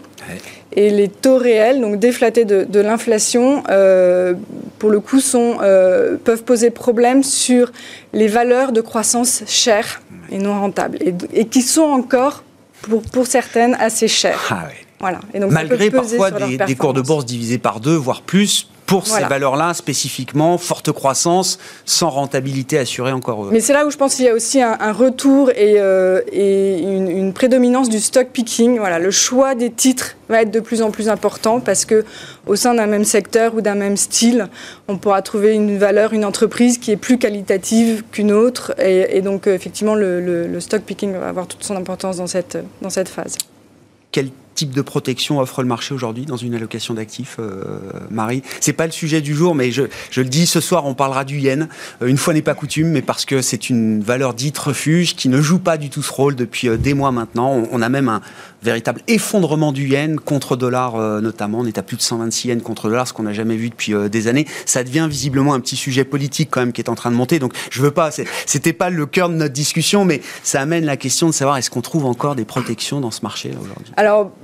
Et 0.75 0.91
les 0.91 1.09
taux 1.09 1.37
réels, 1.37 1.81
donc 1.81 1.99
déflatés 1.99 2.45
de, 2.45 2.81
l'inflation, 2.81 3.63
euh, 3.69 4.35
pour 4.79 4.91
le 4.91 5.01
coup, 5.01 5.21
sont, 5.21 5.59
euh, 5.63 6.17
peuvent 6.17 6.45
poser 6.45 6.71
problème 6.71 7.23
sur 7.23 7.73
les 8.15 8.27
valeurs 8.27 8.73
de 8.73 8.81
croissance 8.81 9.43
chères 9.47 10.01
et 10.31 10.39
non 10.39 10.59
rentables, 10.59 10.99
et, 11.35 11.45
qui 11.45 11.61
sont 11.61 11.83
encore, 11.83 12.43
pour, 12.81 13.03
pour 13.03 13.27
certaines, 13.27 13.75
assez 13.75 14.09
chères. 14.09 14.49
Ah 14.51 14.69
voilà. 14.99 15.21
Et 15.35 15.41
donc, 15.41 15.51
Malgré 15.51 15.91
parfois 15.91 16.31
des, 16.31 16.57
des 16.57 16.75
cours 16.75 16.95
de 16.95 17.03
bourse 17.03 17.27
divisés 17.27 17.59
par 17.59 17.81
deux, 17.81 17.97
voire 17.97 18.23
plus, 18.23 18.71
pour 18.87 19.07
ces 19.07 19.23
valeurs-là 19.23 19.75
spécifiquement, 19.75 20.59
forte 20.59 20.93
croissance, 20.93 21.59
sans 21.85 22.11
rentabilité 22.11 22.79
assurée 22.79 23.13
encore. 23.13 23.47
Mais 23.51 23.61
c'est 23.61 23.73
là 23.73 23.87
où 23.87 23.91
je 23.91 23.97
pense 23.97 24.15
qu'il 24.15 24.25
y 24.25 24.29
a 24.29 24.35
aussi 24.35 24.61
un, 24.61 24.93
retour 24.93 25.51
et, 25.51 25.75
euh, 25.79 26.21
une, 26.33 27.33
prédominance 27.33 27.89
du 27.89 28.01
stock 28.01 28.29
picking. 28.29 28.79
Voilà, 28.79 28.99
le 28.99 29.11
choix 29.11 29.55
des 29.55 29.71
titres 29.71 30.17
va 30.29 30.43
être 30.43 30.51
de 30.51 30.61
plus 30.61 30.83
en 30.83 30.91
plus 30.91 31.09
important 31.09 31.61
parce 31.61 31.85
que 31.85 32.05
au 32.47 32.57
sein 32.57 32.75
d'un 32.75 32.87
même 32.87 33.05
secteur 33.05 33.55
ou 33.55 33.61
d'un 33.61 33.75
même 33.75 33.97
style, 33.97 34.49
on 34.89 34.99
pourra 34.99 35.23
trouver 35.23 35.53
une 35.53 35.79
valeur, 35.79 36.13
une 36.13 36.25
entreprise 36.25 36.79
qui 36.79 36.91
est 36.91 36.97
plus 36.97 37.19
qualitative 37.19 38.03
qu'une 38.11 38.33
autre. 38.33 38.75
Et, 38.79 39.21
donc 39.23 39.47
effectivement, 39.47 39.95
le, 39.95 40.21
le, 40.21 40.61
stock 40.61 40.83
picking 40.83 41.13
va 41.13 41.29
avoir 41.29 41.47
toute 41.47 41.65
son 41.65 41.77
importance 41.77 42.19
dans 42.19 42.27
cette, 42.27 42.59
dans 42.83 42.91
cette 42.91 43.09
phase. 43.09 43.37
Quel 44.11 44.31
type 44.55 44.71
de 44.71 44.83
protection 44.83 45.39
offre 45.39 45.63
le 45.63 45.69
marché 45.69 45.95
aujourd'hui 45.95 46.27
dans 46.27 46.37
une 46.37 46.55
allocation 46.55 46.95
d'actifs, 46.95 47.37
euh, 47.39 47.81
Marie 48.11 48.43
C'est 48.61 48.73
pas 48.73 48.87
le 48.87 48.93
sujet 48.93 49.21
du 49.21 49.35
jour, 49.35 49.55
mais 49.55 49.71
je, 49.71 49.83
le 50.17 50.25
dis 50.25 50.47
ce 50.47 50.61
soir, 50.61 50.87
on 50.87 50.95
parlera 50.95 51.25
du 51.25 51.39
yen. 51.39 51.69
Euh, 52.03 52.07
une 52.07 52.17
fois 52.17 52.35
n'est 52.35 52.43
pas 52.43 52.55
coutume, 52.55 52.89
mais 52.89 53.03
parce 53.03 53.25
que 53.25 53.43
c'est 53.43 53.71
une 53.71 54.03
valeur 54.03 54.35
dite 54.35 54.59
refuge 54.59 55.15
qui 55.17 55.29
ne 55.29 55.41
joue 55.41 55.59
pas 55.59 55.77
du 55.77 55.91
tout 55.91 56.03
ce 56.03 56.13
rôle 56.13 56.35
depuis 56.35 56.69
euh, 56.69 56.77
des 56.77 56.95
mois 56.95 57.13
maintenant. 57.13 57.63
On, 57.71 57.83
a 57.83 57.89
même 57.89 58.09
un 58.09 58.21
véritable 58.63 59.01
effondrement 59.09 59.73
du 59.73 59.89
yen 59.89 60.21
contre 60.21 60.57
dollar 60.57 60.97
notamment. 61.21 61.59
On 61.61 61.67
est 61.67 61.79
à 61.79 61.83
plus 61.83 61.97
de 61.97 62.03
126 62.03 62.49
yens 62.49 62.63
contre 62.63 62.89
dollar, 62.89 63.09
ce 63.09 63.13
qu'on 63.13 63.25
n'a 63.25 63.33
jamais 63.33 63.57
vu 63.57 63.71
depuis 63.71 63.93
des 64.09 64.29
années. 64.29 64.47
Ça 64.67 64.85
devient 64.85 65.09
visiblement 65.11 65.53
un 65.53 65.59
petit 65.59 65.75
sujet 65.75 66.05
politique 66.05 66.49
quand 66.49 66.61
même 66.61 66.73
qui 66.73 66.81
est 66.81 66.89
en 66.89 66.95
train 66.95 67.11
de 67.11 67.17
monter. 67.17 67.41
Donc 67.41 67.55
je 67.71 67.83
veux 67.83 67.91
pas, 67.91 68.11
c'était 68.47 68.73
pas 68.73 68.89
le 68.89 69.05
cœur 69.07 69.29
de 69.31 69.35
notre 69.35 69.53
discussion, 69.53 70.05
mais 70.05 70.21
ça 70.45 70.61
amène 70.61 70.85
la 70.85 70.97
question 70.97 71.27
de 71.27 71.33
savoir 71.33 71.57
est-ce 71.57 71.71
qu'on 71.71 71.81
trouve 71.81 72.07
encore 72.07 72.37
des 72.37 72.45
protections 72.45 73.01
dans 73.01 73.11
ce 73.11 73.23
marché 73.23 73.51
aujourd'hui? 73.61 73.93
Alors 73.97 74.21
euh, 74.23 74.42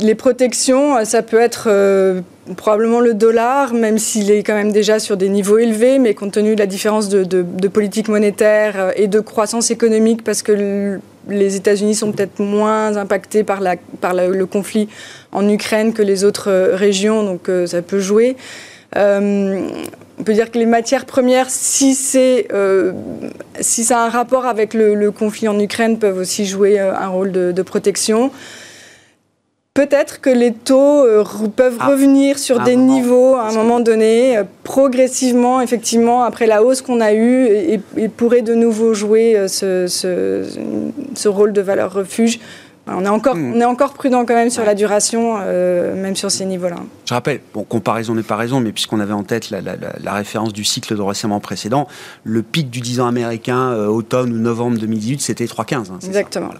les 0.00 0.14
protections, 0.14 1.04
ça 1.04 1.22
peut 1.22 1.40
être 1.40 1.64
euh, 1.66 2.20
probablement 2.56 3.00
le 3.00 3.14
dollar, 3.14 3.74
même 3.74 3.98
s'il 3.98 4.30
est 4.30 4.42
quand 4.42 4.54
même 4.54 4.72
déjà 4.72 4.98
sur 4.98 5.16
des 5.16 5.28
niveaux 5.28 5.58
élevés, 5.58 5.98
mais 5.98 6.14
compte 6.14 6.32
tenu 6.32 6.54
de 6.54 6.60
la 6.60 6.66
différence 6.66 7.08
de, 7.08 7.68
politique 7.68 8.08
monétaire 8.08 8.74
euh, 8.76 8.90
et 8.96 9.08
de 9.08 9.20
croissance 9.20 9.70
économique, 9.70 10.22
parce 10.22 10.42
que 10.42 11.00
les 11.28 11.56
États-Unis 11.56 11.94
sont 11.94 12.12
peut-être 12.12 12.40
moins 12.40 12.96
impactés 12.96 13.44
par, 13.44 13.60
le 13.60 14.44
conflit 14.44 14.88
en 15.32 15.48
Ukraine 15.48 15.92
que 15.92 16.02
les 16.02 16.24
autres 16.24 16.50
régions, 16.74 17.22
donc 17.22 17.48
ça 17.66 17.80
peut 17.80 18.00
jouer. 18.00 18.36
on 18.96 20.22
peut 20.24 20.32
dire 20.32 20.50
que 20.50 20.58
les 20.58 20.66
matières 20.66 21.06
premières, 21.06 21.48
si 21.48 21.94
ça 21.94 22.42
a 23.98 24.04
un 24.04 24.08
rapport 24.08 24.46
avec 24.46 24.74
le, 24.74 25.10
conflit 25.12 25.46
en 25.46 25.60
Ukraine, 25.60 26.00
peuvent 26.00 26.18
aussi 26.18 26.44
jouer 26.44 26.80
un 26.80 27.06
rôle 27.06 27.30
de 27.30 27.62
protection. 27.62 28.32
Peut-être 29.74 30.20
que 30.20 30.28
les 30.28 30.52
taux 30.52 31.02
euh, 31.02 31.24
peuvent 31.56 31.78
ah. 31.80 31.86
revenir 31.86 32.38
sur 32.38 32.60
des 32.60 32.76
niveaux 32.76 33.36
à 33.36 33.48
un 33.48 33.52
moment 33.52 33.80
donné, 33.80 34.36
euh, 34.36 34.44
progressivement, 34.64 35.62
effectivement, 35.62 36.24
après 36.24 36.46
la 36.46 36.62
hausse 36.62 36.82
qu'on 36.82 37.00
a 37.00 37.14
eue, 37.14 37.46
et, 37.46 38.08
pourraient 38.08 38.42
de 38.42 38.54
nouveau 38.54 38.92
jouer 38.92 39.34
euh, 39.34 39.48
ce, 39.48 41.28
rôle 41.28 41.54
de 41.54 41.62
valeur 41.62 41.90
refuge. 41.90 42.38
On 42.86 43.04
est 43.04 43.08
encore, 43.08 43.36
hmm. 43.36 43.54
on 43.54 43.60
est 43.60 43.64
encore 43.64 43.94
prudent 43.94 44.24
quand 44.24 44.34
même 44.34 44.50
sur 44.50 44.64
la 44.64 44.74
duration, 44.74 45.38
même 45.38 46.16
sur 46.16 46.30
ces 46.30 46.44
niveaux-là. 46.44 46.76
Je 47.06 47.14
rappelle, 47.14 47.40
bon, 47.54 47.62
comparaison 47.62 48.14
n'est 48.14 48.22
pas 48.22 48.36
raison, 48.36 48.60
mais 48.60 48.72
puisqu'on 48.72 49.00
avait 49.00 49.12
en 49.12 49.22
tête 49.22 49.50
la, 49.50 50.12
référence 50.12 50.52
du 50.52 50.64
cycle 50.64 50.96
de 50.96 51.00
resserrement 51.00 51.40
précédent, 51.40 51.86
le 52.24 52.42
pic 52.42 52.70
du 52.70 52.80
10 52.80 53.00
ans 53.00 53.06
américain, 53.06 53.74
automne 53.86 54.32
ou 54.32 54.38
novembre 54.38 54.78
2018, 54.78 55.20
c'était 55.20 55.44
3,15. 55.44 55.74
Hein, 55.74 55.98
Exactement. 56.04 56.50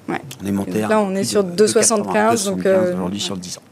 On 0.42 0.46
est 0.46 0.52
monté 0.52 0.80
Là, 0.80 1.00
on 1.00 1.14
est 1.14 1.24
sur 1.24 1.42
2,75. 1.42 2.44
Donc, 2.46 2.66
aujourd'hui 2.94 3.20
sur 3.20 3.35
le 3.35 3.40
10 3.40 3.58
ans. 3.58 3.62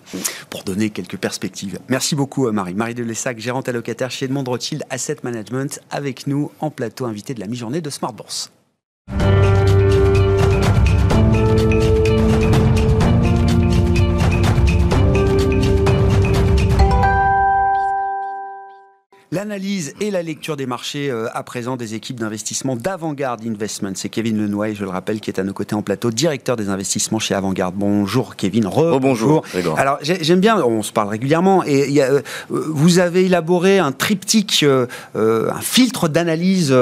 Pour 0.49 0.65
donner 0.65 0.91
quelques 0.91 1.17
perspectives. 1.17 1.79
Merci 1.89 2.15
beaucoup, 2.15 2.47
euh, 2.47 2.53
Marie. 2.53 2.75
Marie 2.75 2.95
de 2.95 3.05
Lessac, 3.05 3.39
gérante 3.39 3.69
allocataire 3.69 4.11
chez 4.11 4.27
Edmond 4.27 4.45
Rothschild 4.45 4.85
Asset 4.91 5.19
Management, 5.23 5.81
avec 5.91 6.27
nous 6.27 6.51
en 6.61 6.71
plateau 6.71 7.07
invité 7.07 7.35
de 7.35 7.41
la 7.41 7.47
mi-journée 7.47 7.81
de 7.81 7.91
Smart 7.91 8.13
Bourse. 8.13 8.51
L'analyse 19.33 19.95
et 20.01 20.11
la 20.11 20.25
lecture 20.25 20.57
des 20.57 20.67
marchés 20.67 21.09
euh, 21.09 21.29
à 21.35 21.45
présent 21.45 21.77
des 21.77 21.95
équipes 21.95 22.19
d'investissement 22.19 22.75
d'Avantgarde 22.75 23.43
Investment. 23.47 23.93
C'est 23.95 24.09
Kevin 24.09 24.37
Lenoy, 24.37 24.75
je 24.75 24.83
le 24.83 24.91
rappelle, 24.91 25.21
qui 25.21 25.31
est 25.31 25.39
à 25.39 25.45
nos 25.45 25.53
côtés 25.53 25.77
en 25.77 25.83
plateau, 25.83 26.11
directeur 26.11 26.57
des 26.57 26.69
investissements 26.69 27.21
chez 27.21 27.37
Avantgarde. 27.37 27.77
Bonjour 27.77 28.35
Kevin. 28.35 28.67
Re 28.67 28.99
bonjour. 28.99 29.45
Alors 29.77 29.99
j'aime 30.03 30.41
bien, 30.41 30.61
on 30.65 30.83
se 30.83 30.93
parle 30.93 31.11
régulièrement, 31.11 31.63
et 31.63 32.03
euh, 32.03 32.23
vous 32.49 32.99
avez 32.99 33.27
élaboré 33.27 33.79
un 33.79 33.93
triptyque, 33.93 34.65
euh, 34.65 34.89
un 35.15 35.61
filtre 35.61 36.09
d'analyse 36.09 36.75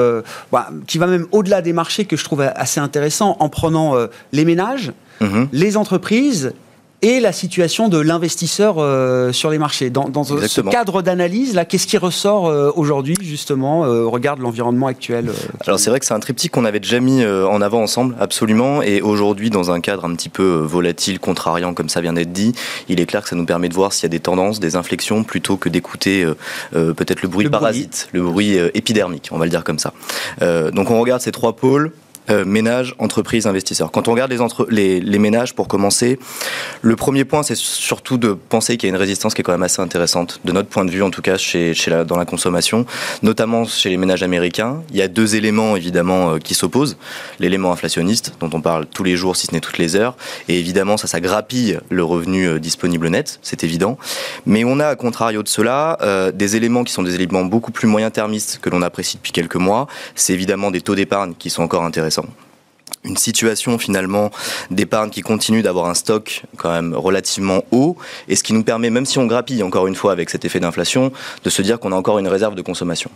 bah, 0.51 0.71
qui 0.87 0.97
va 0.97 1.05
même 1.05 1.27
au-delà 1.31 1.61
des 1.61 1.73
marchés 1.73 2.05
que 2.05 2.17
je 2.17 2.23
trouve 2.23 2.41
assez 2.41 2.79
intéressant 2.79 3.37
en 3.39 3.49
prenant 3.49 3.93
les 4.31 4.43
ménages, 4.43 4.91
mhm. 5.21 5.49
les 5.51 5.77
entreprises 5.77 6.53
et 7.01 7.19
la 7.19 7.31
situation 7.31 7.87
de 7.87 7.97
l'investisseur 7.97 8.75
euh, 8.77 9.31
sur 9.31 9.49
les 9.49 9.57
marchés. 9.57 9.89
Dans, 9.89 10.23
ce 10.23 10.61
cadre 10.61 11.01
d'analyse, 11.01 11.53
là, 11.53 11.65
qu'est-ce 11.65 11.87
qui 11.87 11.97
ressort 11.97 12.47
euh, 12.47 12.71
aujourd'hui, 12.75 13.15
justement, 13.21 13.85
euh, 13.85 14.03
au 14.03 14.09
regard 14.09 14.35
de 14.35 14.41
l'environnement 14.41 14.87
actuel 14.87 15.31
Alors, 15.65 15.79
c'est 15.79 15.89
vrai 15.89 15.99
que 15.99 16.05
c'est 16.05 16.13
un 16.13 16.19
triptyque 16.19 16.51
qu'on 16.51 16.65
avait 16.65 16.79
déjà 16.79 16.99
mis 16.99 17.25
en 17.25 17.61
avant 17.61 17.81
ensemble, 17.81 18.15
absolument. 18.19 18.81
Et 18.81 19.01
aujourd'hui, 19.01 19.49
dans 19.49 19.71
un 19.71 19.79
cadre 19.79 20.05
un 20.05 20.15
petit 20.15 20.29
peu 20.29 20.43
volatile, 20.43 21.19
contrariant, 21.19 21.73
comme 21.73 21.89
ça 21.89 22.01
vient 22.01 22.13
d'être 22.13 22.33
dit, 22.33 22.53
il 22.89 22.99
est 22.99 23.05
clair 23.05 23.23
que 23.23 23.29
ça 23.29 23.35
nous 23.35 23.45
permet 23.45 23.69
de 23.69 23.73
voir 23.73 23.93
s'il 23.93 24.03
y 24.03 24.05
a 24.07 24.09
des 24.09 24.19
tendances, 24.19 24.59
des 24.59 24.75
inflexions, 24.75 25.23
plutôt 25.23 25.57
que 25.57 25.69
d'écouter 25.69 26.25
peut-être 26.71 27.21
le 27.21 27.29
bruit 27.29 27.49
parasite, 27.49 28.09
le 28.13 28.21
bruit 28.23 28.57
épidermique, 28.73 29.29
on 29.31 29.37
va 29.37 29.45
le 29.45 29.51
dire 29.51 29.63
comme 29.63 29.79
ça. 29.79 29.93
donc, 30.41 30.91
on 30.91 30.99
regarde 30.99 31.21
ces 31.21 31.31
trois 31.31 31.55
pôles 31.55 31.91
euh, 32.29 32.45
ménages, 32.45 32.93
entreprises, 32.99 33.47
investisseurs. 33.47 33.91
Quand 33.91 34.07
on 34.07 34.11
regarde 34.11 34.31
les, 34.69 34.99
les, 34.99 35.19
ménages, 35.19 35.55
pour 35.55 35.67
commencer, 35.67 36.19
le 36.81 36.95
premier 36.95 37.25
point, 37.25 37.41
c'est 37.41 37.55
surtout 37.55 38.17
de 38.17 38.33
penser 38.33 38.77
qu'il 38.77 38.87
y 38.87 38.91
a 38.91 38.95
une 38.95 38.99
résistance 38.99 39.33
qui 39.33 39.41
est 39.41 39.43
quand 39.43 39.51
même 39.51 39.63
assez 39.63 39.81
intéressante, 39.81 40.39
de 40.45 40.51
notre 40.51 40.69
point 40.69 40.85
de 40.85 40.91
vue 40.91 41.01
en 41.01 41.09
tout 41.09 41.21
cas, 41.21 41.37
chez, 41.37 41.73
dans 42.07 42.17
la 42.17 42.25
consommation, 42.25 42.85
notamment 43.23 43.65
chez 43.65 43.89
les 43.89 43.97
ménages 43.97 44.21
américains. 44.21 44.81
Il 44.91 44.97
y 44.97 45.01
a 45.01 45.07
deux 45.07 45.35
éléments 45.35 45.75
évidemment 45.75 46.33
euh, 46.33 46.37
qui 46.37 46.53
s'opposent. 46.53 46.97
L'élément 47.39 47.71
inflationniste, 47.71 48.33
dont 48.39 48.49
on 48.53 48.61
parle 48.61 48.85
tous 48.85 49.03
les 49.03 49.15
jours, 49.15 49.35
si 49.35 49.47
ce 49.47 49.53
n'est 49.53 49.59
toutes 49.59 49.79
les 49.79 49.95
heures, 49.95 50.15
et 50.47 50.59
évidemment 50.59 50.97
ça, 50.97 51.07
ça 51.07 51.19
grappille 51.19 51.79
le 51.89 52.03
revenu 52.03 52.47
euh, 52.47 52.59
disponible 52.59 53.07
net, 53.09 53.39
c'est 53.41 53.63
évident. 53.63 53.97
Mais 54.45 54.63
on 54.63 54.79
a, 54.79 54.87
à 54.87 54.95
contrario 54.95 55.41
de 55.43 55.47
cela, 55.47 55.97
des 56.33 56.55
éléments 56.55 56.83
qui 56.83 56.93
sont 56.93 57.03
des 57.03 57.15
éléments 57.15 57.43
beaucoup 57.43 57.71
plus 57.71 57.87
moyen-termistes 57.87 58.59
que 58.61 58.69
l'on 58.69 58.81
apprécie 58.81 59.17
depuis 59.17 59.31
quelques 59.31 59.55
mois. 59.55 59.87
C'est 60.15 60.33
évidemment 60.33 60.71
des 60.71 60.81
taux 60.81 60.95
d'épargne 60.95 61.33
qui 61.37 61.49
sont 61.49 61.63
encore 61.63 61.83
intéressants 61.83 62.18
une 63.05 63.17
situation 63.17 63.77
finalement 63.77 64.29
d'épargne 64.71 65.09
qui 65.09 65.21
continue 65.21 65.61
d'avoir 65.61 65.87
un 65.87 65.93
stock 65.93 66.43
quand 66.57 66.69
même 66.69 66.93
relativement 66.93 67.63
haut 67.71 67.95
et 68.27 68.35
ce 68.35 68.43
qui 68.43 68.53
nous 68.53 68.63
permet, 68.63 68.89
même 68.89 69.05
si 69.05 69.19
on 69.19 69.25
grappille 69.25 69.63
encore 69.63 69.87
une 69.87 69.95
fois 69.95 70.11
avec 70.11 70.29
cet 70.29 70.43
effet 70.43 70.59
d'inflation, 70.59 71.11
de 71.43 71.49
se 71.49 71.61
dire 71.61 71.79
qu'on 71.79 71.93
a 71.93 71.95
encore 71.95 72.19
une 72.19 72.27
réserve 72.27 72.55
de 72.55 72.61
consommation. 72.61 73.09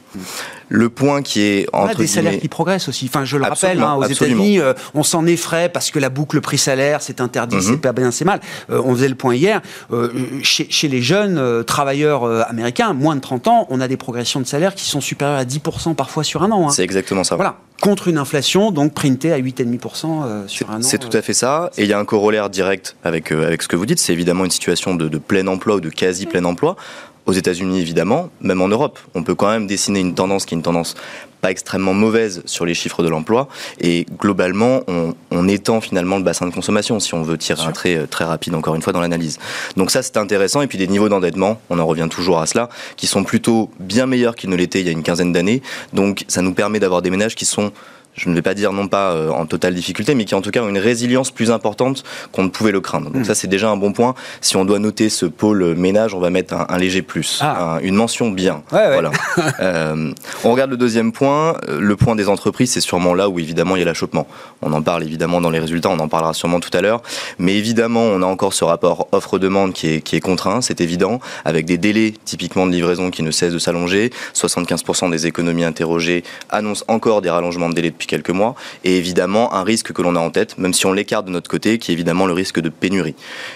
Le 0.69 0.89
point 0.89 1.21
qui 1.21 1.41
est 1.41 1.67
entre 1.73 1.83
on 1.83 1.89
a 1.89 1.95
des 1.95 2.07
salaires 2.07 2.39
qui 2.39 2.47
progressent 2.47 2.87
aussi. 2.87 3.07
Enfin, 3.09 3.25
je 3.25 3.37
le 3.37 3.43
rappelle, 3.43 3.81
hein, 3.81 3.95
aux 3.95 4.05
États-Unis, 4.05 4.59
euh, 4.59 4.73
on 4.93 5.03
s'en 5.03 5.25
effraie 5.25 5.67
parce 5.67 5.91
que 5.91 5.99
la 5.99 6.09
boucle 6.09 6.39
prix-salaire, 6.39 7.01
c'est 7.01 7.19
interdit, 7.19 7.61
c'est 7.61 7.71
mhm. 7.71 7.81
pas 7.81 7.91
bien, 7.91 8.11
c'est 8.11 8.25
mal. 8.25 8.39
Euh, 8.69 8.81
on 8.85 8.95
faisait 8.95 9.09
le 9.09 9.15
point 9.15 9.35
hier. 9.35 9.61
Euh, 9.91 10.11
chez, 10.43 10.67
chez, 10.69 10.87
les 10.87 11.01
jeunes 11.01 11.63
travailleurs 11.65 12.23
américains, 12.47 12.93
moins 12.93 13.15
de 13.15 13.21
30 13.21 13.47
ans, 13.47 13.67
on 13.69 13.81
a 13.81 13.87
des 13.87 13.97
progressions 13.97 14.39
de 14.39 14.45
salaire 14.45 14.75
qui 14.75 14.85
sont 14.85 15.01
supérieures 15.01 15.39
à 15.39 15.43
10% 15.43 15.95
parfois 15.95 16.23
sur 16.23 16.43
un 16.43 16.51
an. 16.51 16.67
Hein. 16.67 16.71
C'est 16.71 16.83
exactement 16.83 17.23
ça. 17.23 17.35
Voilà 17.35 17.57
contre 17.83 18.07
une 18.07 18.17
inflation 18.17 18.71
donc 18.71 18.93
printée 18.93 19.33
à 19.33 19.39
8,5% 19.39 20.23
euh, 20.23 20.47
sur 20.47 20.71
un 20.71 20.77
an. 20.77 20.81
C'est 20.81 20.99
tout 20.99 21.09
à 21.11 21.21
fait 21.21 21.33
ça. 21.33 21.69
Et 21.77 21.83
il 21.83 21.89
y 21.89 21.91
a 21.91 21.99
un 21.99 22.05
corollaire 22.05 22.49
direct 22.49 22.95
avec, 23.03 23.33
euh, 23.33 23.45
avec 23.45 23.61
ce 23.61 23.67
que 23.67 23.75
vous 23.75 23.85
dites. 23.85 23.99
C'est 23.99 24.13
évidemment 24.13 24.45
une 24.45 24.51
situation 24.51 24.95
de, 24.95 25.09
de 25.09 25.17
plein 25.17 25.45
emploi 25.47 25.75
ou 25.75 25.81
de 25.81 25.89
quasi 25.89 26.25
plein 26.25 26.45
emploi 26.45 26.77
aux 27.25 27.33
États-Unis 27.33 27.79
évidemment, 27.79 28.29
même 28.41 28.61
en 28.61 28.67
Europe. 28.67 28.99
On 29.15 29.23
peut 29.23 29.35
quand 29.35 29.49
même 29.49 29.67
dessiner 29.67 29.99
une 29.99 30.15
tendance 30.15 30.45
qui 30.45 30.53
est 30.53 30.57
une 30.57 30.63
tendance 30.63 30.95
pas 31.43 31.51
extrêmement 31.51 31.93
mauvaise 31.93 32.41
sur 32.45 32.65
les 32.65 32.73
chiffres 32.73 33.03
de 33.03 33.09
l'emploi. 33.09 33.49
Et 33.81 34.05
globalement, 34.17 34.81
on, 34.87 35.47
étend 35.49 35.81
finalement 35.81 36.15
le 36.15 36.23
bassin 36.23 36.47
de 36.47 36.53
consommation, 36.53 37.01
si 37.01 37.13
on 37.13 37.21
veut 37.21 37.37
tirer 37.37 37.61
un 37.63 37.73
trait 37.73 37.97
euh, 37.97 38.07
très 38.07 38.23
rapide, 38.23 38.55
encore 38.55 38.75
une 38.75 38.81
fois, 38.81 38.93
dans 38.93 39.01
l'analyse. 39.01 39.39
Donc 39.75 39.91
ça, 39.91 40.01
c'est 40.01 40.15
intéressant. 40.15 40.61
Et 40.61 40.67
puis 40.67 40.77
des 40.77 40.87
niveaux 40.87 41.09
d'endettement, 41.09 41.59
on 41.69 41.79
en 41.79 41.85
revient 41.85 42.07
toujours 42.09 42.39
à 42.39 42.45
cela, 42.45 42.69
qui 42.95 43.07
sont 43.07 43.25
plutôt 43.25 43.69
bien 43.77 44.05
meilleurs 44.05 44.37
qu'ils 44.37 44.49
ne 44.49 44.55
l'étaient 44.55 44.79
il 44.79 44.85
y 44.85 44.89
a 44.89 44.93
une 44.93 45.03
quinzaine 45.03 45.33
d'années. 45.33 45.61
Donc 45.91 46.23
ça 46.29 46.41
nous 46.41 46.53
permet 46.53 46.79
d'avoir 46.79 47.01
des 47.01 47.09
ménages 47.09 47.35
qui 47.35 47.45
sont 47.45 47.73
je 48.15 48.29
ne 48.29 48.35
vais 48.35 48.41
pas 48.41 48.53
dire 48.53 48.73
non 48.73 48.87
pas 48.87 49.11
euh, 49.11 49.29
en 49.29 49.45
totale 49.45 49.73
difficulté, 49.73 50.15
mais 50.15 50.25
qui 50.25 50.35
en 50.35 50.41
tout 50.41 50.51
cas 50.51 50.61
ont 50.61 50.69
une 50.69 50.77
résilience 50.77 51.31
plus 51.31 51.51
importante 51.51 52.03
qu'on 52.31 52.43
ne 52.43 52.49
pouvait 52.49 52.71
le 52.71 52.81
craindre. 52.81 53.09
Donc 53.09 53.23
hmm. 53.23 53.25
ça, 53.25 53.35
c'est 53.35 53.47
déjà 53.47 53.69
un 53.69 53.77
bon 53.77 53.91
point. 53.91 54.13
Si 54.41 54.55
on 54.55 54.65
doit 54.65 54.79
noter 54.79 55.09
ce 55.09 55.25
pôle 55.25 55.75
ménage, 55.75 56.13
on 56.13 56.19
va 56.19 56.29
mettre 56.29 56.53
un, 56.53 56.77
léger 56.77 57.01
plus, 57.01 57.39
ah. 57.41 57.79
une 57.81 57.95
mention 57.95 58.29
bien. 58.29 58.63
Voilà. 58.69 59.11
euh, 59.59 60.13
on 60.43 60.51
regarde 60.51 60.71
le 60.71 60.77
deuxième 60.77 61.11
point. 61.11 61.55
Euh, 61.67 61.79
le 61.79 61.95
point 61.95 62.15
des 62.15 62.29
entreprises, 62.29 62.71
c'est 62.71 62.81
sûrement 62.81 63.13
là 63.13 63.29
où 63.29 63.39
évidemment 63.39 63.75
il 63.75 63.79
y 63.79 63.81
a 63.83 63.85
l'achoppement. 63.85 64.27
On 64.61 64.71
en 64.73 64.81
parle 64.81 65.03
évidemment 65.03 65.41
dans 65.41 65.49
les 65.49 65.59
résultats, 65.59 65.89
on 65.89 65.99
en 65.99 66.07
parlera 66.07 66.33
sûrement 66.33 66.59
tout 66.59 66.75
à 66.75 66.81
l'heure. 66.81 67.01
Mais 67.39 67.55
évidemment, 67.55 68.03
on 68.03 68.21
a 68.21 68.25
encore 68.25 68.53
ce 68.53 68.63
rapport 68.63 69.07
offre-demande 69.11 69.73
qui 69.73 69.87
est, 69.87 70.01
qui 70.01 70.15
est 70.15 70.21
contraint, 70.21 70.61
c'est 70.61 70.81
évident, 70.81 71.19
avec 71.45 71.65
des 71.65 71.77
délais 71.77 72.13
typiquement 72.25 72.67
de 72.67 72.71
livraison 72.71 73.09
qui 73.09 73.23
ne 73.23 73.31
cessent 73.31 73.53
de 73.53 73.59
s'allonger. 73.59 74.11
75% 74.35 75.09
des 75.09 75.27
économies 75.27 75.63
interrogées 75.63 76.23
annoncent 76.49 76.85
encore 76.87 77.21
des 77.21 77.29
rallongements 77.29 77.69
de 77.69 77.75
délais 77.75 77.89
de 77.89 77.95
quelques 78.07 78.29
mois, 78.29 78.55
et 78.83 78.97
évidemment 78.97 79.53
un 79.53 79.63
risque 79.63 79.93
que 79.93 80.01
l'on 80.01 80.15
a 80.15 80.19
en 80.19 80.29
tête, 80.29 80.57
même 80.57 80.73
si 80.73 80.85
on 80.85 80.93
l'écarte 80.93 81.25
de 81.25 81.31
notre 81.31 81.49
côté, 81.49 81.77
qui 81.77 81.91
est 81.91 81.93
évidemment 81.93 82.25
le 82.25 82.33
risque 82.33 82.59
de 82.59 82.69
pénurie. 82.69 83.15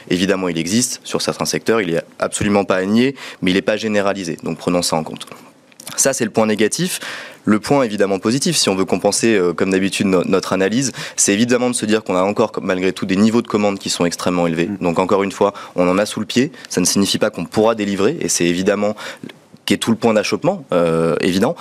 Évidemment, 0.09 0.47
il 0.47 0.57
existe 0.57 1.01
sur 1.03 1.21
certains 1.21 1.45
secteurs, 1.45 1.81
il 1.81 1.91
n'est 1.93 2.01
absolument 2.19 2.65
pas 2.65 2.77
à 2.77 2.85
nier, 2.85 3.15
mais 3.41 3.51
il 3.51 3.53
n'est 3.55 3.61
pas 3.61 3.77
généralisé, 3.77 4.37
donc 4.43 4.57
prenons 4.57 4.81
ça 4.81 4.95
en 4.95 5.03
compte. 5.03 5.27
Ça, 5.95 6.13
c'est 6.13 6.25
le 6.25 6.31
point 6.31 6.45
négatif. 6.45 6.99
Le 7.45 7.61
point 7.61 7.83
évidemment 7.83 8.19
positif, 8.19 8.57
si 8.57 8.67
on 8.67 8.75
veut 8.75 8.83
compenser 8.83 9.35
euh, 9.35 9.53
comme 9.53 9.71
d'habitude 9.71 10.07
notre 10.07 10.51
analyse, 10.51 10.91
c'est 11.15 11.33
évidemment 11.33 11.69
de 11.69 11.75
se 11.75 11.85
dire 11.85 12.03
qu'on 12.03 12.17
a 12.17 12.21
encore 12.21 12.51
malgré 12.61 12.91
tout 12.91 13.05
des 13.05 13.15
niveaux 13.15 13.41
de 13.41 13.47
commandes 13.47 13.79
qui 13.79 13.89
sont 13.89 14.05
extrêmement 14.05 14.47
élevés. 14.47 14.67
Mm. 14.67 14.77
Donc 14.81 14.99
encore 14.99 15.23
une 15.23 15.31
fois, 15.31 15.53
on 15.77 15.87
en 15.87 15.97
a 15.97 16.05
sous 16.05 16.19
le 16.19 16.25
pied. 16.25 16.51
Ça 16.67 16.81
ne 16.81 16.85
signifie 16.85 17.19
pas 17.19 17.29
qu'on 17.29 17.45
pourra 17.45 17.73
délivrer, 17.73 18.17
et 18.19 18.27
c'est 18.27 18.45
évidemment 18.45 18.97
qui 19.65 19.73
est 19.73 19.77
tout 19.77 19.91
le 19.91 19.97
point 19.97 20.13
d'achoppement 20.13 20.65
euh, 20.73 21.15
évident. 21.21 21.55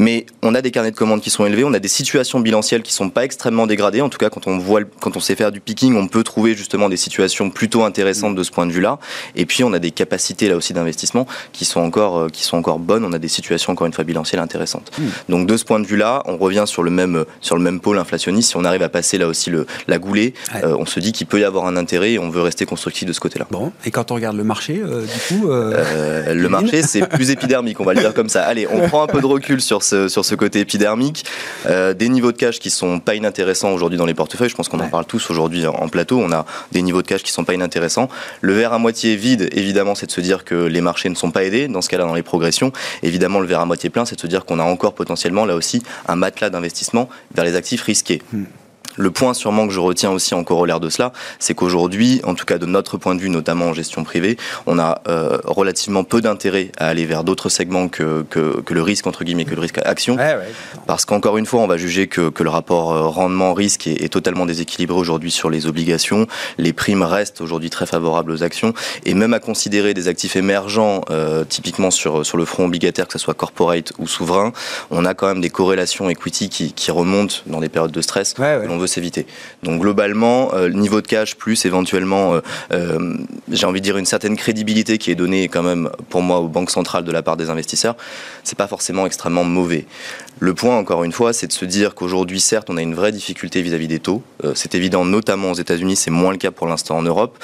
Mais 0.00 0.24
on 0.40 0.54
a 0.54 0.62
des 0.62 0.70
carnets 0.70 0.92
de 0.92 0.96
commandes 0.96 1.20
qui 1.20 1.28
sont 1.28 1.44
élevés, 1.44 1.62
on 1.62 1.74
a 1.74 1.78
des 1.78 1.86
situations 1.86 2.40
bilancielles 2.40 2.80
qui 2.80 2.94
sont 2.94 3.10
pas 3.10 3.22
extrêmement 3.22 3.66
dégradées. 3.66 4.00
En 4.00 4.08
tout 4.08 4.16
cas, 4.16 4.30
quand 4.30 4.46
on 4.46 4.56
voit, 4.56 4.80
quand 4.98 5.14
on 5.14 5.20
sait 5.20 5.36
faire 5.36 5.52
du 5.52 5.60
picking, 5.60 5.94
on 5.94 6.08
peut 6.08 6.22
trouver 6.22 6.54
justement 6.54 6.88
des 6.88 6.96
situations 6.96 7.50
plutôt 7.50 7.84
intéressantes 7.84 8.34
de 8.34 8.42
ce 8.42 8.50
point 8.50 8.66
de 8.66 8.72
vue-là. 8.72 8.98
Et 9.36 9.44
puis, 9.44 9.62
on 9.62 9.74
a 9.74 9.78
des 9.78 9.90
capacités 9.90 10.48
là 10.48 10.56
aussi 10.56 10.72
d'investissement 10.72 11.26
qui 11.52 11.66
sont 11.66 11.80
encore, 11.80 12.16
euh, 12.16 12.28
qui 12.30 12.44
sont 12.44 12.56
encore 12.56 12.78
bonnes. 12.78 13.04
On 13.04 13.12
a 13.12 13.18
des 13.18 13.28
situations 13.28 13.74
encore 13.74 13.86
une 13.86 13.92
fois 13.92 14.04
bilancielles 14.04 14.40
intéressantes. 14.40 14.90
Hmm. 14.98 15.08
Donc, 15.28 15.46
de 15.46 15.54
ce 15.58 15.66
point 15.66 15.80
de 15.80 15.86
vue-là, 15.86 16.22
on 16.24 16.38
revient 16.38 16.64
sur 16.64 16.82
le 16.82 16.90
même, 16.90 17.26
sur 17.42 17.56
le 17.56 17.62
même 17.62 17.78
pôle 17.78 17.98
inflationniste. 17.98 18.52
Si 18.52 18.56
on 18.56 18.64
arrive 18.64 18.82
à 18.82 18.88
passer 18.88 19.18
là 19.18 19.26
aussi 19.26 19.50
le, 19.50 19.66
la 19.86 19.98
goulée, 19.98 20.32
euh, 20.64 20.76
on 20.78 20.86
se 20.86 20.98
dit 20.98 21.12
qu'il 21.12 21.26
peut 21.26 21.40
y 21.40 21.44
avoir 21.44 21.66
un 21.66 21.76
intérêt 21.76 22.12
et 22.12 22.18
on 22.18 22.30
veut 22.30 22.40
rester 22.40 22.64
constructif 22.64 23.06
de 23.06 23.12
ce 23.12 23.20
côté-là. 23.20 23.46
Bon. 23.50 23.70
Et 23.84 23.90
quand 23.90 24.10
on 24.12 24.14
regarde 24.14 24.38
le 24.38 24.44
marché, 24.44 24.80
euh, 24.82 25.02
du 25.02 25.36
coup, 25.36 25.48
le 25.50 26.48
marché, 26.48 26.80
c'est 26.80 27.06
plus 27.06 27.30
épidermique, 27.30 27.80
on 27.80 27.84
va 27.84 27.92
le 27.92 28.00
dire 28.00 28.14
comme 28.14 28.30
ça. 28.30 28.44
Allez, 28.44 28.66
on 28.66 28.88
prend 28.88 29.02
un 29.02 29.06
peu 29.06 29.20
de 29.20 29.26
recul 29.26 29.60
sur 29.60 29.82
ce, 29.90 30.08
sur 30.08 30.24
ce 30.24 30.34
côté 30.34 30.60
épidermique, 30.60 31.24
euh, 31.66 31.94
des 31.94 32.08
niveaux 32.08 32.32
de 32.32 32.36
cash 32.36 32.58
qui 32.58 32.70
sont 32.70 33.00
pas 33.00 33.14
inintéressants 33.14 33.72
aujourd'hui 33.72 33.98
dans 33.98 34.06
les 34.06 34.14
portefeuilles. 34.14 34.48
Je 34.48 34.54
pense 34.54 34.68
qu'on 34.68 34.80
en 34.80 34.88
parle 34.88 35.04
tous 35.04 35.30
aujourd'hui 35.30 35.66
en 35.66 35.88
plateau. 35.88 36.18
On 36.18 36.32
a 36.32 36.46
des 36.72 36.82
niveaux 36.82 37.02
de 37.02 37.06
cash 37.06 37.22
qui 37.22 37.32
sont 37.32 37.44
pas 37.44 37.54
inintéressants. 37.54 38.08
Le 38.40 38.52
verre 38.52 38.72
à 38.72 38.78
moitié 38.78 39.16
vide, 39.16 39.48
évidemment, 39.52 39.94
c'est 39.94 40.06
de 40.06 40.12
se 40.12 40.20
dire 40.20 40.44
que 40.44 40.54
les 40.54 40.80
marchés 40.80 41.08
ne 41.08 41.14
sont 41.14 41.30
pas 41.30 41.44
aidés. 41.44 41.68
Dans 41.68 41.82
ce 41.82 41.88
cas-là, 41.88 42.04
dans 42.04 42.14
les 42.14 42.22
progressions, 42.22 42.72
évidemment, 43.02 43.40
le 43.40 43.46
verre 43.46 43.60
à 43.60 43.66
moitié 43.66 43.90
plein, 43.90 44.04
c'est 44.04 44.16
de 44.16 44.20
se 44.20 44.26
dire 44.26 44.44
qu'on 44.44 44.58
a 44.58 44.64
encore 44.64 44.94
potentiellement 44.94 45.44
là 45.44 45.54
aussi 45.54 45.82
un 46.08 46.16
matelas 46.16 46.50
d'investissement 46.50 47.08
vers 47.34 47.44
les 47.44 47.56
actifs 47.56 47.82
risqués. 47.82 48.22
Hmm. 48.32 48.44
Le 49.00 49.10
point 49.10 49.32
sûrement 49.32 49.66
que 49.66 49.72
je 49.72 49.80
retiens 49.80 50.10
aussi 50.10 50.34
en 50.34 50.44
corollaire 50.44 50.78
de 50.78 50.90
cela, 50.90 51.12
c'est 51.38 51.54
qu'aujourd'hui, 51.54 52.20
en 52.24 52.34
tout 52.34 52.44
cas 52.44 52.58
de 52.58 52.66
notre 52.66 52.98
point 52.98 53.14
de 53.14 53.20
vue, 53.20 53.30
notamment 53.30 53.66
en 53.66 53.72
gestion 53.72 54.04
privée, 54.04 54.36
on 54.66 54.78
a 54.78 55.00
euh, 55.08 55.38
relativement 55.44 56.04
peu 56.04 56.20
d'intérêt 56.20 56.70
à 56.76 56.88
aller 56.88 57.06
vers 57.06 57.24
d'autres 57.24 57.48
segments 57.48 57.88
que, 57.88 58.26
que, 58.28 58.60
que, 58.60 58.74
le 58.74 58.82
risque, 58.82 59.06
entre 59.06 59.24
guillemets, 59.24 59.46
que 59.46 59.54
le 59.54 59.60
risque 59.62 59.78
action. 59.78 60.18
Parce 60.86 61.06
qu'encore 61.06 61.38
une 61.38 61.46
fois, 61.46 61.60
on 61.60 61.66
va 61.66 61.78
juger 61.78 62.08
que, 62.08 62.28
que 62.28 62.42
le 62.42 62.50
rapport 62.50 62.92
euh, 62.92 63.06
rendement-risque 63.06 63.86
est, 63.86 64.02
est, 64.04 64.10
totalement 64.10 64.44
déséquilibré 64.44 64.98
aujourd'hui 64.98 65.30
sur 65.30 65.48
les 65.48 65.66
obligations. 65.66 66.26
Les 66.58 66.74
primes 66.74 67.02
restent 67.02 67.40
aujourd'hui 67.40 67.70
très 67.70 67.86
favorables 67.86 68.30
aux 68.30 68.42
actions. 68.42 68.74
Et 69.06 69.14
même 69.14 69.32
à 69.32 69.40
considérer 69.40 69.94
des 69.94 70.08
actifs 70.08 70.36
émergents, 70.36 71.00
euh, 71.10 71.44
typiquement 71.44 71.90
sur, 71.90 72.26
sur 72.26 72.36
le 72.36 72.44
front 72.44 72.66
obligataire, 72.66 73.06
que 73.06 73.14
ce 73.14 73.18
soit 73.18 73.34
corporate 73.34 73.92
ou 73.98 74.06
souverain, 74.06 74.52
on 74.90 75.06
a 75.06 75.14
quand 75.14 75.28
même 75.28 75.40
des 75.40 75.50
corrélations 75.50 76.10
equity 76.10 76.50
qui, 76.50 76.72
qui 76.74 76.90
remontent 76.90 77.36
dans 77.46 77.60
des 77.60 77.70
périodes 77.70 77.92
de 77.92 78.02
stress 78.02 78.34
veut 78.80 78.86
s'éviter. 78.90 79.26
Donc 79.62 79.80
globalement, 79.80 80.54
euh, 80.54 80.68
le 80.68 80.74
niveau 80.74 81.00
de 81.00 81.06
cash 81.06 81.36
plus 81.36 81.64
éventuellement, 81.64 82.34
euh, 82.34 82.40
euh, 82.72 83.16
j'ai 83.50 83.66
envie 83.66 83.80
de 83.80 83.84
dire 83.84 83.96
une 83.96 84.06
certaine 84.06 84.36
crédibilité 84.36 84.98
qui 84.98 85.10
est 85.10 85.14
donnée 85.14 85.48
quand 85.48 85.62
même 85.62 85.90
pour 86.08 86.22
moi 86.22 86.40
aux 86.40 86.48
banques 86.48 86.70
centrales 86.70 87.04
de 87.04 87.12
la 87.12 87.22
part 87.22 87.36
des 87.36 87.50
investisseurs, 87.50 87.96
c'est 88.44 88.58
pas 88.58 88.66
forcément 88.66 89.06
extrêmement 89.06 89.44
mauvais. 89.44 89.86
Le 90.38 90.54
point, 90.54 90.76
encore 90.76 91.04
une 91.04 91.12
fois, 91.12 91.32
c'est 91.32 91.46
de 91.46 91.52
se 91.52 91.64
dire 91.64 91.94
qu'aujourd'hui, 91.94 92.40
certes, 92.40 92.68
on 92.70 92.76
a 92.76 92.82
une 92.82 92.94
vraie 92.94 93.12
difficulté 93.12 93.62
vis-à-vis 93.62 93.88
des 93.88 93.98
taux. 93.98 94.22
c'est 94.54 94.74
évident, 94.74 95.04
notamment 95.04 95.50
aux 95.50 95.54
États-Unis, 95.54 95.96
c'est 95.96 96.10
moins 96.10 96.32
le 96.32 96.38
cas 96.38 96.50
pour 96.50 96.66
l'instant 96.66 96.96
en 96.96 97.02
Europe. 97.02 97.38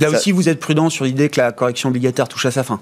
Là 0.00 0.10
aussi, 0.10 0.32
vous 0.32 0.48
êtes 0.48 0.58
prudent 0.58 0.90
sur 0.90 1.04
l'idée 1.04 1.28
que 1.28 1.40
la 1.40 1.52
correction 1.52 1.88
obligataire 1.90 2.28
touche 2.28 2.46
à 2.46 2.50
sa 2.50 2.64
fin 2.64 2.80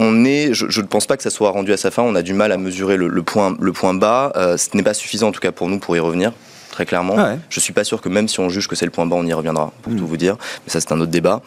on 0.00 0.24
est, 0.24 0.54
je 0.54 0.80
ne 0.80 0.86
pense 0.86 1.06
pas 1.06 1.16
que 1.16 1.24
ça 1.24 1.30
soit 1.30 1.50
rendu 1.50 1.72
à 1.72 1.76
sa 1.76 1.90
fin. 1.90 2.04
On 2.04 2.14
a 2.14 2.22
du 2.22 2.32
mal 2.32 2.52
à 2.52 2.56
mesurer 2.56 2.96
le, 2.96 3.22
point, 3.22 3.56
le 3.60 3.72
point 3.72 3.94
bas. 3.94 4.32
ce 4.56 4.76
n'est 4.76 4.84
pas 4.84 4.94
suffisant, 4.94 5.28
en 5.28 5.32
tout 5.32 5.40
cas 5.40 5.50
pour 5.50 5.68
nous, 5.68 5.80
pour 5.80 5.96
y 5.96 5.98
revenir 5.98 6.32
très 6.78 6.86
clairement. 6.86 7.16
Je 7.16 7.56
Je 7.58 7.60
suis 7.60 7.72
pas 7.72 7.82
sûr 7.82 8.00
que 8.00 8.08
même 8.08 8.28
si 8.28 8.38
on 8.38 8.48
juge 8.48 8.68
que 8.68 8.76
c'est 8.76 8.84
le 8.84 8.92
point 8.92 9.04
bas, 9.04 9.16
on 9.16 9.26
y 9.26 9.32
reviendra, 9.32 9.72
pour 9.82 9.92
mm. 9.92 9.96
tout 9.96 10.06
vous 10.06 10.16
dire. 10.16 10.36
Mais 10.64 10.70
ça, 10.70 10.80
c'est 10.80 10.92
un 10.92 11.00
autre 11.00 11.10
débat. 11.10 11.42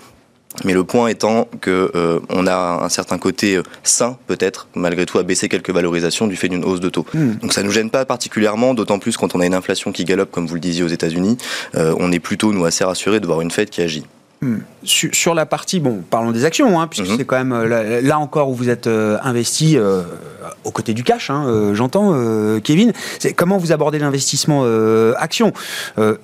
Mais 0.65 0.74
le 0.74 0.84
point 0.84 1.08
étant 1.08 1.48
que 1.62 1.89
euh, 1.96 2.20
on 2.28 2.46
a 2.48 2.84
un 2.84 2.89
certain 2.89 3.17
côté 3.17 3.56
euh, 3.56 3.63
sain, 3.84 4.17
peut-être, 4.28 4.67
malgré 4.76 5.06
tout, 5.06 5.17
à 5.20 5.24
baisser 5.24 5.48
quelques 5.48 5.70
valorisations 5.70 6.28
du 6.28 6.36
fait 6.36 6.50
d'une 6.50 6.65
hausse 6.65 6.82
de 6.82 6.89
taux. 6.89 7.06
Mm. 7.13 7.36
Donc 7.36 7.54
ça 7.54 7.63
nous 7.63 7.72
gêne 7.72 7.89
pas 7.89 8.04
particulièrement, 8.04 8.74
d'autant 8.74 9.00
plus 9.00 9.15
quand 9.15 9.34
on 9.34 9.39
a 9.39 9.46
une 9.46 9.54
inflation 9.54 9.94
qui 9.94 10.04
galope, 10.04 10.32
comme 10.32 10.48
vous 10.48 10.56
le 10.56 10.60
disiez 10.60 10.84
aux 10.84 10.89
États-Unis. 10.89 11.38
Euh, 11.76 11.96
on 11.98 12.12
est 12.12 12.20
plutôt, 12.20 12.52
nous, 12.52 12.65
assez 12.65 12.84
rassurés 12.84 13.22
de 13.22 13.26
voir 13.26 13.39
une 13.39 13.52
Fed 13.52 13.70
qui 13.70 13.82
agit. 13.82 14.04
Hmm. 14.43 14.58
Sur, 14.84 15.36
la 15.36 15.45
partie, 15.45 15.80
bon, 15.80 16.01
parlons 16.10 16.32
des 16.32 16.45
actions, 16.45 16.82
hein, 16.82 16.88
puisque 16.88 17.08
mhm. 17.08 17.17
c'est 17.17 17.25
quand 17.25 17.38
même 17.38 17.51
euh, 17.51 18.01
là, 18.01 18.17
encore 18.17 18.49
où 18.49 18.56
vous 18.56 18.69
êtes 18.69 18.88
euh, 18.88 19.19
investi 19.21 19.77
euh, 19.77 20.01
aux 20.63 20.71
côtés 20.71 20.95
du 20.95 21.04
cash, 21.04 21.30
hein, 21.30 21.73
j'entends, 21.75 22.12
Kevin. 22.62 22.91
C'est 23.19 23.34
comment 23.34 23.58
vous 23.58 23.71
abordez 23.71 23.99
l'investissement 23.99 24.65
action? 25.15 25.54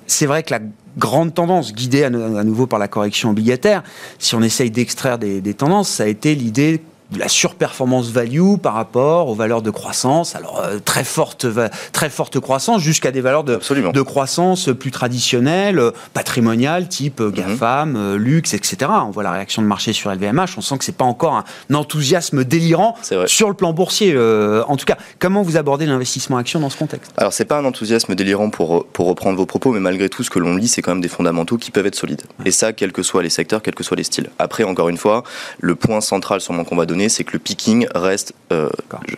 C'est 0.06 0.26
vrai 0.26 0.42
que 0.42 0.50
la 0.50 0.60
grande 0.96 1.32
tendance, 1.32 1.72
guidée 1.72 2.02
à, 2.02 2.10
nouveau 2.10 2.66
par 2.66 2.80
la 2.80 2.88
correction 2.88 3.30
obligataire, 3.30 3.84
si 4.18 4.34
on 4.34 4.42
essaye 4.42 4.72
d'extraire 4.72 5.18
des, 5.18 5.40
des 5.40 5.54
tendances, 5.54 5.88
ça 5.88 6.02
a 6.02 6.06
été 6.06 6.34
l'idée 6.34 6.82
de 7.12 7.18
la 7.18 7.28
surperformance 7.28 8.10
value 8.10 8.56
par 8.62 8.74
rapport 8.74 9.28
aux 9.28 9.34
valeurs 9.34 9.62
de 9.62 9.70
croissance. 9.70 10.36
Alors 10.36 10.60
euh, 10.60 10.78
très 10.84 11.04
forte, 11.04 11.46
très 11.92 12.10
forte 12.10 12.38
croissance 12.40 12.82
jusqu'à 12.82 13.10
des 13.10 13.20
valeurs 13.20 13.44
de, 13.44 13.58
de 13.92 14.02
croissance 14.02 14.68
plus 14.78 14.90
traditionnelles, 14.90 15.78
euh, 15.78 15.90
patrimoniales, 16.12 16.88
type 16.88 17.20
euh, 17.20 17.30
GAFAM, 17.30 18.16
luxe, 18.16 18.54
etc. 18.54 18.90
On 19.06 19.10
voit 19.10 19.22
la 19.22 19.32
réaction 19.32 19.62
de 19.62 19.66
marché 19.66 19.92
sur 19.92 20.12
LVMH. 20.12 20.58
On 20.58 20.60
sent 20.60 20.78
que 20.78 20.84
c'est 20.84 20.96
pas 20.96 21.04
encore 21.04 21.34
un 21.34 21.74
enthousiasme 21.74 22.44
délirant 22.44 22.94
sur 23.26 23.48
le 23.48 23.54
plan 23.54 23.72
boursier. 23.72 24.16
en 24.18 24.76
tout 24.76 24.84
cas, 24.84 24.98
comment 25.18 25.42
vous 25.42 25.56
abordez 25.56 25.86
l'investissement 25.86 26.36
action 26.36 26.60
dans 26.60 26.70
ce 26.70 26.76
contexte? 26.76 27.12
Alors 27.16 27.32
c'est 27.32 27.44
pas 27.44 27.58
un 27.58 27.64
enthousiasme 27.64 28.14
délirant 28.14 28.50
pour 28.50 28.86
pour 28.86 29.06
reprendre 29.06 29.36
vos 29.36 29.46
propos, 29.46 29.72
mais 29.72 29.80
malgré 29.80 30.08
tout, 30.08 30.22
ce 30.22 30.30
que 30.30 30.38
l'on 30.38 30.56
lit, 30.56 30.68
c'est 30.68 30.82
quand 30.82 30.92
même 30.92 31.00
des 31.00 31.08
fondamentaux 31.08 31.56
qui 31.56 31.70
peuvent 31.70 31.86
être 31.86 31.94
solides. 31.94 32.22
Et 32.44 32.50
ça, 32.50 32.72
quels 32.72 32.92
que 32.92 33.02
soient 33.02 33.22
les 33.22 33.30
secteurs, 33.30 33.62
quels 33.62 33.74
que 33.74 33.84
soient 33.84 33.96
les 33.96 34.04
styles. 34.04 34.30
Après, 34.38 34.64
encore 34.64 34.88
une 34.88 34.96
fois, 34.96 35.22
le 35.60 35.74
point 35.74 36.00
central 36.00 36.40
sûrement 36.40 36.64
qu'on 36.64 36.76
va 36.76 36.86
c'est 37.08 37.22
que 37.22 37.34
le 37.34 37.38
picking 37.38 37.86
reste, 37.94 38.32
euh, 38.50 38.68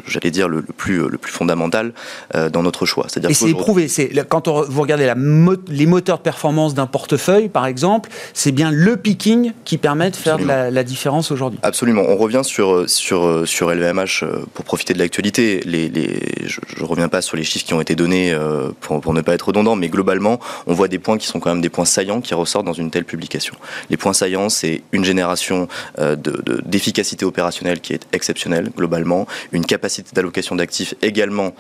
j'allais 0.07 0.31
dire, 0.31 0.49
le, 0.49 0.63
plus, 0.63 1.09
le 1.09 1.17
plus 1.17 1.33
fondamental 1.33 1.93
euh, 2.35 2.51
dans 2.51 2.63
notre 2.63 2.85
choix. 2.85 3.07
Et 3.29 3.33
c'est 3.33 3.49
éprouvé. 3.51 3.89
Quand 4.29 4.49
vous 4.49 4.83
regardez 4.83 5.07
la 5.07 5.15
les 5.69 5.87
moteurs 5.87 6.19
de 6.19 6.23
performance 6.23 6.75
d'un 6.75 6.87
portefeuille, 6.87 7.49
par 7.49 7.67
exemple, 7.67 8.11
c'est 8.35 8.53
bien 8.53 8.71
le 8.71 8.97
picking 8.97 9.53
qui 9.65 9.79
permet 9.79 10.11
de 10.11 10.17
faire 10.17 10.39
la, 10.39 10.85
différence 10.85 11.31
aujourd'hui. 11.31 11.59
Absolument. 11.63 12.03
On 12.09 12.17
revient 12.17 12.41
sur, 12.43 12.89
sur, 12.89 13.47
sur 13.47 13.71
LVMH 13.71 14.23
euh, 14.23 14.45
pour 14.55 14.65
profiter 14.65 14.95
de 14.95 14.99
l'actualité. 14.99 15.61
Les, 15.65 15.89
les, 15.89 16.21
je 16.47 16.61
ne 16.81 16.85
reviens 16.85 17.09
pas 17.09 17.23
sur 17.23 17.37
les 17.37 17.45
chiffres 17.45 17.65
qui 17.65 17.75
ont 17.75 17.81
été 17.81 17.95
donnés 17.95 18.37
pour, 18.81 19.01
pour 19.01 19.15
ne 19.15 19.21
pas 19.21 19.35
être 19.35 19.49
redondant, 19.49 19.77
mais 19.77 19.89
globalement, 19.89 20.41
on 20.67 20.75
voit 20.75 20.89
des 20.89 20.99
points 20.99 21.19
qui 21.19 21.27
sont 21.27 21.39
quand 21.39 21.51
même 21.51 21.61
des 21.61 21.69
points 21.69 21.85
saillants 21.85 22.21
qui 22.21 22.35
ressortent 22.35 22.67
dans 22.67 22.73
une 22.73 22.91
telle 22.91 23.05
publication. 23.05 23.55
Les 23.89 23.97
points 23.97 24.13
saillants, 24.13 24.49
c'est 24.49 24.83
une 24.93 25.05
génération 25.05 25.69
d'efficacité 26.65 27.25
de, 27.25 27.29
opérationnelle 27.29 27.70
qui 27.79 27.93
est 27.93 28.07
exceptionnel 28.13 28.71
globalement, 28.77 29.29
une 29.53 29.65
capacité 29.65 30.11
d'allocation 30.13 30.57
d'actifs 30.57 30.95
également 31.03 31.55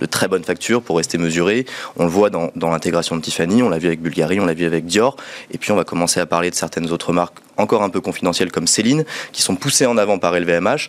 de 0.00 0.06
très 0.06 0.26
bonne 0.26 0.42
facture 0.42 0.82
pour 0.82 0.96
rester 0.96 1.18
mesuré. 1.18 1.64
On 1.96 2.04
le 2.04 2.10
voit 2.10 2.30
dans, 2.30 2.50
dans 2.56 2.70
l'intégration 2.70 3.16
de 3.16 3.20
Tiffany, 3.20 3.62
on 3.62 3.68
l'a 3.68 3.78
vu 3.78 3.86
avec 3.86 4.02
Bulgari, 4.02 4.40
on 4.40 4.46
l'a 4.46 4.54
vu 4.54 4.64
avec 4.64 4.86
Dior, 4.86 5.16
et 5.52 5.58
puis 5.58 5.70
on 5.70 5.76
va 5.76 5.84
commencer 5.84 6.18
à 6.18 6.26
parler 6.26 6.50
de 6.50 6.56
certaines 6.56 6.90
autres 6.90 7.12
marques 7.12 7.38
encore 7.56 7.82
un 7.82 7.90
peu 7.90 8.00
confidentielles 8.00 8.50
comme 8.50 8.66
Céline, 8.66 9.04
qui 9.32 9.42
sont 9.42 9.54
poussées 9.54 9.86
en 9.86 9.96
avant 9.96 10.18
par 10.18 10.38
LVMH 10.38 10.88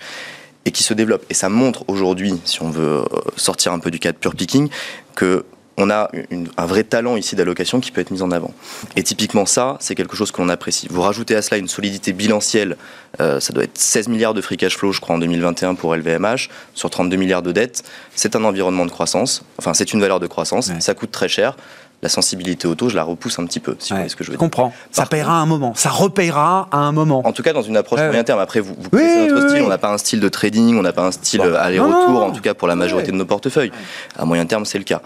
et 0.65 0.71
qui 0.71 0.83
se 0.83 0.93
développent. 0.93 1.25
Et 1.29 1.33
ça 1.33 1.49
montre 1.49 1.83
aujourd'hui, 1.87 2.39
si 2.45 2.61
on 2.61 2.69
veut 2.69 3.01
euh, 3.01 3.05
sortir 3.35 3.73
un 3.73 3.79
peu 3.79 3.91
du 3.91 3.99
cadre 3.99 4.17
pure 4.17 4.35
picking, 4.35 4.69
que 5.15 5.45
on 5.77 5.89
a 5.89 6.09
un 6.57 6.65
vrai 6.65 6.83
talent 6.83 7.15
ici 7.15 7.35
d'allocation 7.35 7.79
qui 7.79 7.91
peut 7.91 8.01
être 8.01 8.11
mis 8.11 8.21
en 8.21 8.31
avant. 8.31 8.53
Et 8.95 9.03
typiquement 9.03 9.45
ça, 9.45 9.77
c'est 9.79 9.95
quelque 9.95 10.15
chose 10.15 10.31
que 10.31 10.41
l'on 10.41 10.49
apprécie. 10.49 10.87
Vous 10.89 11.01
rajoutez 11.01 11.35
à 11.35 11.41
cela 11.41 11.57
une 11.57 11.67
solidité 11.67 12.13
bilancielle, 12.13 12.77
euh, 13.19 13.39
ça 13.39 13.53
doit 13.53 13.63
être 13.63 13.77
16 13.77 14.07
milliards 14.07 14.33
de 14.33 14.41
free 14.41 14.57
cash 14.57 14.77
flow, 14.77 14.91
je 14.91 15.01
crois, 15.01 15.15
en 15.15 15.19
2021 15.19 15.75
pour 15.75 15.95
LVMH, 15.95 16.49
sur 16.73 16.89
32 16.89 17.15
milliards 17.17 17.41
de 17.41 17.51
dettes. 17.51 17.83
C'est 18.15 18.35
un 18.35 18.43
environnement 18.43 18.85
de 18.85 18.91
croissance, 18.91 19.43
enfin 19.57 19.73
c'est 19.73 19.93
une 19.93 20.01
valeur 20.01 20.19
de 20.19 20.27
croissance, 20.27 20.71
ça 20.79 20.93
coûte 20.93 21.11
très 21.11 21.27
cher. 21.27 21.55
La 22.01 22.09
sensibilité 22.09 22.67
auto, 22.67 22.89
je 22.89 22.97
la 22.97 23.03
repousse 23.03 23.39
un 23.39 23.45
petit 23.45 23.61
peu, 23.61 23.77
si 23.79 23.91
vous 23.91 23.95
voyez 23.95 24.09
ce 24.09 24.17
que 24.17 24.25
je 24.25 24.29
veux 24.29 24.33
dire. 24.35 24.39
Je 24.39 24.43
comprends. 24.45 24.73
ça 24.91 25.05
payera 25.05 25.37
à 25.37 25.41
un 25.41 25.45
moment. 25.45 25.73
Ça 25.73 25.89
repayera 25.89 26.67
à 26.69 26.79
un 26.79 26.91
moment. 26.91 27.25
En 27.25 27.31
tout 27.31 27.43
cas, 27.43 27.53
dans 27.53 27.61
une 27.61 27.77
approche 27.77 28.01
moyen 28.01 28.25
terme. 28.25 28.41
Après, 28.41 28.59
vous, 28.59 28.75
vous 28.77 28.89
connaissez 28.89 29.31
notre 29.31 29.47
style. 29.47 29.61
On 29.61 29.69
n'a 29.69 29.77
pas 29.77 29.93
un 29.93 29.97
style 29.97 30.19
de 30.19 30.27
trading, 30.27 30.77
on 30.77 30.81
n'a 30.81 30.91
pas 30.91 31.05
un 31.05 31.13
style 31.13 31.39
aller-retour, 31.41 32.21
en 32.21 32.31
tout 32.31 32.41
cas 32.41 32.53
pour 32.53 32.67
la 32.67 32.75
majorité 32.75 33.13
de 33.13 33.15
nos 33.15 33.25
portefeuilles. 33.25 33.71
À 34.17 34.25
moyen 34.25 34.45
terme, 34.45 34.65
c'est 34.65 34.79
le 34.79 34.83
cas. 34.83 35.01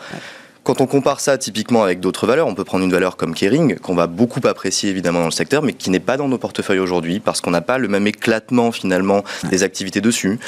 Quand 0.67 0.81
on 0.81 0.85
compare 0.85 1.21
ça 1.21 1.37
typiquement 1.37 1.81
avec 1.81 2.01
d'autres 2.01 2.27
valeurs, 2.27 2.45
on 2.45 2.53
peut 2.53 2.65
prendre 2.65 2.83
une 2.83 2.91
valeur 2.91 3.15
comme 3.15 3.33
Kering, 3.33 3.79
qu'on 3.79 3.95
va 3.95 4.05
beaucoup 4.05 4.41
apprécier 4.43 4.89
évidemment 4.89 5.19
dans 5.19 5.27
le 5.27 5.31
secteur, 5.31 5.63
mais 5.63 5.71
qui 5.71 5.89
n'est 5.89 6.01
pas 6.01 6.17
dans 6.17 6.27
nos 6.27 6.37
portefeuilles 6.37 6.79
aujourd'hui, 6.79 7.21
parce 7.21 7.39
qu'on 7.39 7.51
n'a 7.51 7.61
pas 7.61 7.77
le 7.77 7.87
même 7.87 8.05
éclatement 8.05 8.73
finalement 8.73 9.23
des 9.49 9.63
activités 9.63 10.01
dessus 10.01 10.41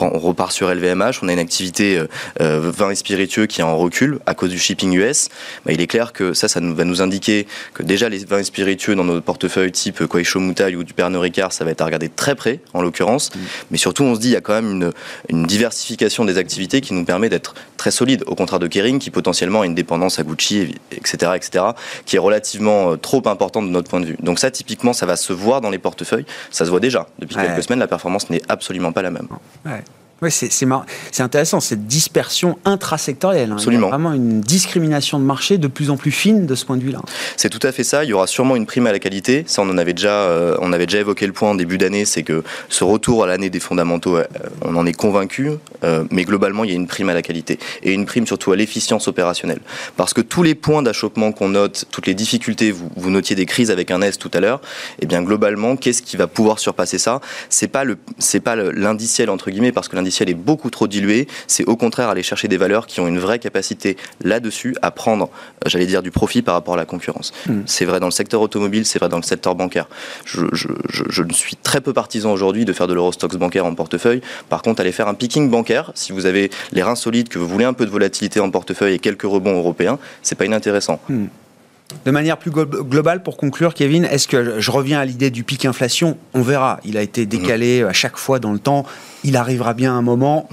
on 0.00 0.18
repart 0.18 0.52
sur 0.52 0.72
LVMH, 0.72 1.20
on 1.22 1.28
a 1.28 1.32
une 1.32 1.38
activité 1.38 1.98
euh, 1.98 2.06
euh, 2.40 2.70
vin 2.70 2.90
et 2.90 2.94
spiritueux 2.94 3.46
qui 3.46 3.60
est 3.60 3.64
en 3.64 3.76
recul 3.76 4.18
à 4.26 4.34
cause 4.34 4.50
du 4.50 4.58
shipping 4.58 4.92
US. 4.94 5.28
Bah, 5.64 5.72
il 5.72 5.80
est 5.80 5.86
clair 5.86 6.12
que 6.12 6.34
ça, 6.34 6.48
ça 6.48 6.60
va 6.60 6.84
nous 6.84 7.02
indiquer 7.02 7.46
que 7.74 7.82
déjà 7.82 8.08
les 8.08 8.24
vins 8.24 8.38
et 8.38 8.44
spiritueux 8.44 8.94
dans 8.94 9.04
nos 9.04 9.20
portefeuilles 9.20 9.72
type 9.72 10.06
Koisho 10.06 10.40
Moutai 10.40 10.76
ou 10.76 10.84
du 10.84 10.92
Pernod 10.94 11.22
Ricard, 11.22 11.52
ça 11.52 11.64
va 11.64 11.70
être 11.70 11.80
à 11.80 11.84
regarder 11.84 12.08
très 12.08 12.34
près 12.34 12.60
en 12.72 12.82
l'occurrence. 12.82 13.34
Mm. 13.34 13.38
Mais 13.70 13.78
surtout, 13.78 14.04
on 14.04 14.14
se 14.14 14.20
dit 14.20 14.28
il 14.28 14.32
y 14.32 14.36
a 14.36 14.40
quand 14.40 14.54
même 14.54 14.70
une, 14.70 14.92
une 15.28 15.46
diversification 15.46 16.24
des 16.24 16.38
activités 16.38 16.80
qui 16.80 16.94
nous 16.94 17.04
permet 17.04 17.28
d'être 17.28 17.54
très 17.76 17.90
solide, 17.90 18.24
au 18.26 18.34
contraire 18.34 18.58
de 18.58 18.66
Kering 18.66 18.98
qui 18.98 19.10
potentiellement 19.10 19.60
a 19.60 19.66
une 19.66 19.74
dépendance 19.74 20.18
à 20.18 20.22
Gucci, 20.22 20.74
etc., 20.90 21.32
etc., 21.36 21.64
qui 22.06 22.16
est 22.16 22.18
relativement 22.18 22.92
euh, 22.92 22.96
trop 22.96 23.22
importante 23.28 23.66
de 23.66 23.70
notre 23.70 23.90
point 23.90 24.00
de 24.00 24.06
vue. 24.06 24.16
Donc 24.20 24.38
ça, 24.38 24.50
typiquement, 24.50 24.92
ça 24.92 25.06
va 25.06 25.16
se 25.16 25.32
voir 25.32 25.60
dans 25.60 25.70
les 25.70 25.78
portefeuilles. 25.78 26.24
Ça 26.50 26.64
se 26.64 26.70
voit 26.70 26.80
déjà 26.80 27.06
depuis 27.18 27.36
quelques 27.36 27.62
semaines. 27.62 27.78
La 27.78 27.86
performance 27.86 28.30
n'est 28.30 28.42
absolument 28.48 28.92
pas 28.92 29.02
la 29.02 29.10
même. 29.10 29.28
Ouais, 29.66 29.83
c'est 30.30 31.22
intéressant, 31.22 31.60
cette 31.60 31.86
dispersion 31.86 32.58
intrasectorielle. 32.64 33.50
Hein. 33.50 33.56
Absolument. 33.56 33.88
Il 33.88 33.90
y 33.90 33.94
a 33.94 33.96
vraiment 33.96 34.12
une 34.12 34.40
discrimination 34.40 35.18
de 35.18 35.24
marché 35.24 35.58
de 35.58 35.68
plus 35.68 35.90
en 35.90 35.96
plus 35.96 36.10
fine 36.10 36.46
de 36.46 36.54
ce 36.54 36.64
point 36.64 36.76
de 36.76 36.82
vue-là. 36.82 37.00
C'est 37.36 37.50
tout 37.50 37.64
à 37.66 37.72
fait 37.72 37.84
ça. 37.84 38.04
Il 38.04 38.10
y 38.10 38.12
aura 38.12 38.26
sûrement 38.26 38.56
une 38.56 38.66
prime 38.66 38.86
à 38.86 38.92
la 38.92 38.98
qualité. 38.98 39.44
Ça, 39.46 39.62
on 39.62 39.68
en 39.70 39.78
avait 39.78 39.92
déjà, 39.92 40.22
euh, 40.22 40.56
on 40.60 40.72
avait 40.72 40.86
déjà 40.86 41.00
évoqué 41.00 41.26
le 41.26 41.32
point 41.32 41.50
en 41.50 41.54
début 41.54 41.78
d'année, 41.78 42.04
c'est 42.04 42.22
que 42.22 42.42
ce 42.68 42.84
retour 42.84 43.24
à 43.24 43.26
l'année 43.26 43.50
des 43.50 43.60
fondamentaux, 43.60 44.16
euh, 44.16 44.24
on 44.62 44.76
en 44.76 44.86
est 44.86 44.92
convaincu, 44.92 45.50
euh, 45.82 46.04
mais 46.10 46.24
globalement, 46.24 46.64
il 46.64 46.70
y 46.70 46.72
a 46.72 46.76
une 46.76 46.86
prime 46.86 47.08
à 47.08 47.14
la 47.14 47.22
qualité 47.22 47.58
et 47.82 47.92
une 47.92 48.06
prime 48.06 48.26
surtout 48.26 48.52
à 48.52 48.56
l'efficience 48.56 49.08
opérationnelle. 49.08 49.60
Parce 49.96 50.14
que 50.14 50.20
tous 50.20 50.42
les 50.42 50.54
points 50.54 50.82
d'achoppement 50.82 51.32
qu'on 51.32 51.50
note, 51.50 51.84
toutes 51.90 52.06
les 52.06 52.14
difficultés, 52.14 52.70
vous, 52.70 52.90
vous, 52.96 53.10
notiez 53.10 53.36
des 53.36 53.46
crises 53.46 53.70
avec 53.70 53.90
un 53.90 54.00
S 54.02 54.18
tout 54.18 54.30
à 54.34 54.40
l'heure, 54.40 54.60
et 54.98 55.04
eh 55.04 55.06
bien 55.06 55.22
globalement, 55.22 55.76
qu'est-ce 55.76 56.02
qui 56.02 56.16
va 56.16 56.26
pouvoir 56.26 56.58
surpasser 56.58 56.98
ça? 56.98 57.20
C'est 57.48 57.68
pas 57.68 57.84
le, 57.84 57.98
c'est 58.18 58.40
pas 58.40 58.56
l'indiciel 58.56 59.30
entre 59.30 59.50
guillemets, 59.50 59.72
parce 59.72 59.88
que 59.88 59.96
l'indiciel 59.96 60.13
est 60.22 60.34
beaucoup 60.34 60.70
trop 60.70 60.86
dilué. 60.86 61.26
C'est 61.46 61.64
au 61.64 61.76
contraire 61.76 62.08
aller 62.08 62.22
chercher 62.22 62.48
des 62.48 62.56
valeurs 62.56 62.86
qui 62.86 63.00
ont 63.00 63.06
une 63.06 63.18
vraie 63.18 63.38
capacité 63.38 63.96
là-dessus 64.22 64.76
à 64.82 64.90
prendre, 64.90 65.24
euh, 65.64 65.68
j'allais 65.68 65.86
dire, 65.86 66.02
du 66.02 66.10
profit 66.10 66.42
par 66.42 66.54
rapport 66.54 66.74
à 66.74 66.76
la 66.76 66.86
concurrence. 66.86 67.32
Hmm. 67.46 67.62
C'est 67.66 67.84
vrai 67.84 68.00
dans 68.00 68.06
le 68.06 68.12
secteur 68.12 68.40
automobile, 68.40 68.86
c'est 68.86 68.98
vrai 68.98 69.08
dans 69.08 69.16
le 69.16 69.22
secteur 69.22 69.54
bancaire. 69.54 69.88
Je, 70.24 70.46
je, 70.52 70.68
je, 70.88 71.22
ne 71.22 71.32
suis 71.32 71.56
très 71.56 71.80
peu 71.80 71.92
partisan 71.92 72.32
aujourd'hui 72.32 72.64
de 72.64 72.72
faire 72.72 72.86
de 72.86 72.94
l'Eurostox 72.94 73.36
bancaire 73.36 73.66
en 73.66 73.74
portefeuille. 73.74 74.20
Par 74.48 74.62
contre, 74.62 74.80
aller 74.80 74.92
faire 74.92 75.08
un 75.08 75.14
picking 75.14 75.50
bancaire, 75.50 75.92
si 75.94 76.12
vous 76.12 76.26
avez 76.26 76.50
les 76.72 76.82
reins 76.82 76.94
solides, 76.94 77.28
que 77.28 77.38
vous 77.38 77.48
voulez 77.48 77.64
un 77.64 77.72
peu 77.72 77.86
de 77.86 77.90
volatilité 77.90 78.40
en 78.40 78.50
portefeuille 78.50 78.94
et 78.94 78.98
quelques 78.98 79.22
rebonds 79.22 79.56
européens, 79.56 79.98
c'est 80.22 80.36
pas 80.36 80.46
inintéressant. 80.46 81.00
Hmm. 81.08 81.26
De 82.04 82.10
manière 82.10 82.36
plus 82.36 82.50
globale, 82.50 83.22
pour 83.22 83.36
conclure, 83.36 83.74
Kevin, 83.74 84.04
est-ce 84.04 84.28
que 84.28 84.60
je 84.60 84.70
reviens 84.70 85.00
à 85.00 85.04
l'idée 85.04 85.30
du 85.30 85.44
pic 85.44 85.64
inflation? 85.64 86.18
On 86.34 86.42
verra. 86.42 86.80
Il 86.84 86.96
a 86.96 87.02
été 87.02 87.26
décalé 87.26 87.82
à 87.82 87.92
chaque 87.92 88.16
fois 88.16 88.38
dans 88.38 88.52
le 88.52 88.58
temps. 88.58 88.84
Il 89.22 89.36
arrivera 89.36 89.72
bien 89.72 89.94
un 89.94 90.02
moment. 90.02 90.48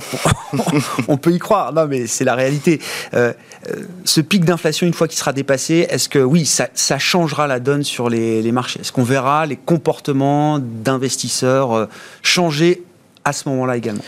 on 1.08 1.18
peut 1.18 1.32
y 1.32 1.40
croire. 1.40 1.74
Non, 1.74 1.88
mais 1.88 2.08
c'est 2.08 2.24
la 2.24 2.36
réalité. 2.36 2.80
Euh, 3.14 3.34
euh, 3.70 3.84
ce 4.06 4.22
pic 4.22 4.46
d'inflation, 4.46 4.88
une 4.88 4.94
fois 4.94 5.08
qu'il 5.08 5.18
sera 5.18 5.34
dépassé, 5.34 5.88
est-ce 5.90 6.08
que 6.08 6.20
oui, 6.20 6.46
ça, 6.46 6.70
changera 7.00 7.48
la 7.48 7.60
donne 7.60 7.84
sur 7.84 8.10
les, 8.10 8.50
marchés? 8.52 8.80
Est-ce 8.80 8.92
qu'on 8.92 9.04
verra 9.04 9.46
les 9.46 9.58
comportements 9.58 10.60
d'investisseurs 10.60 11.74
euh, 11.74 11.86
changer 12.24 12.84
à 13.26 13.34
ce 13.34 13.50
moment-là 13.50 13.78
également? 13.78 14.04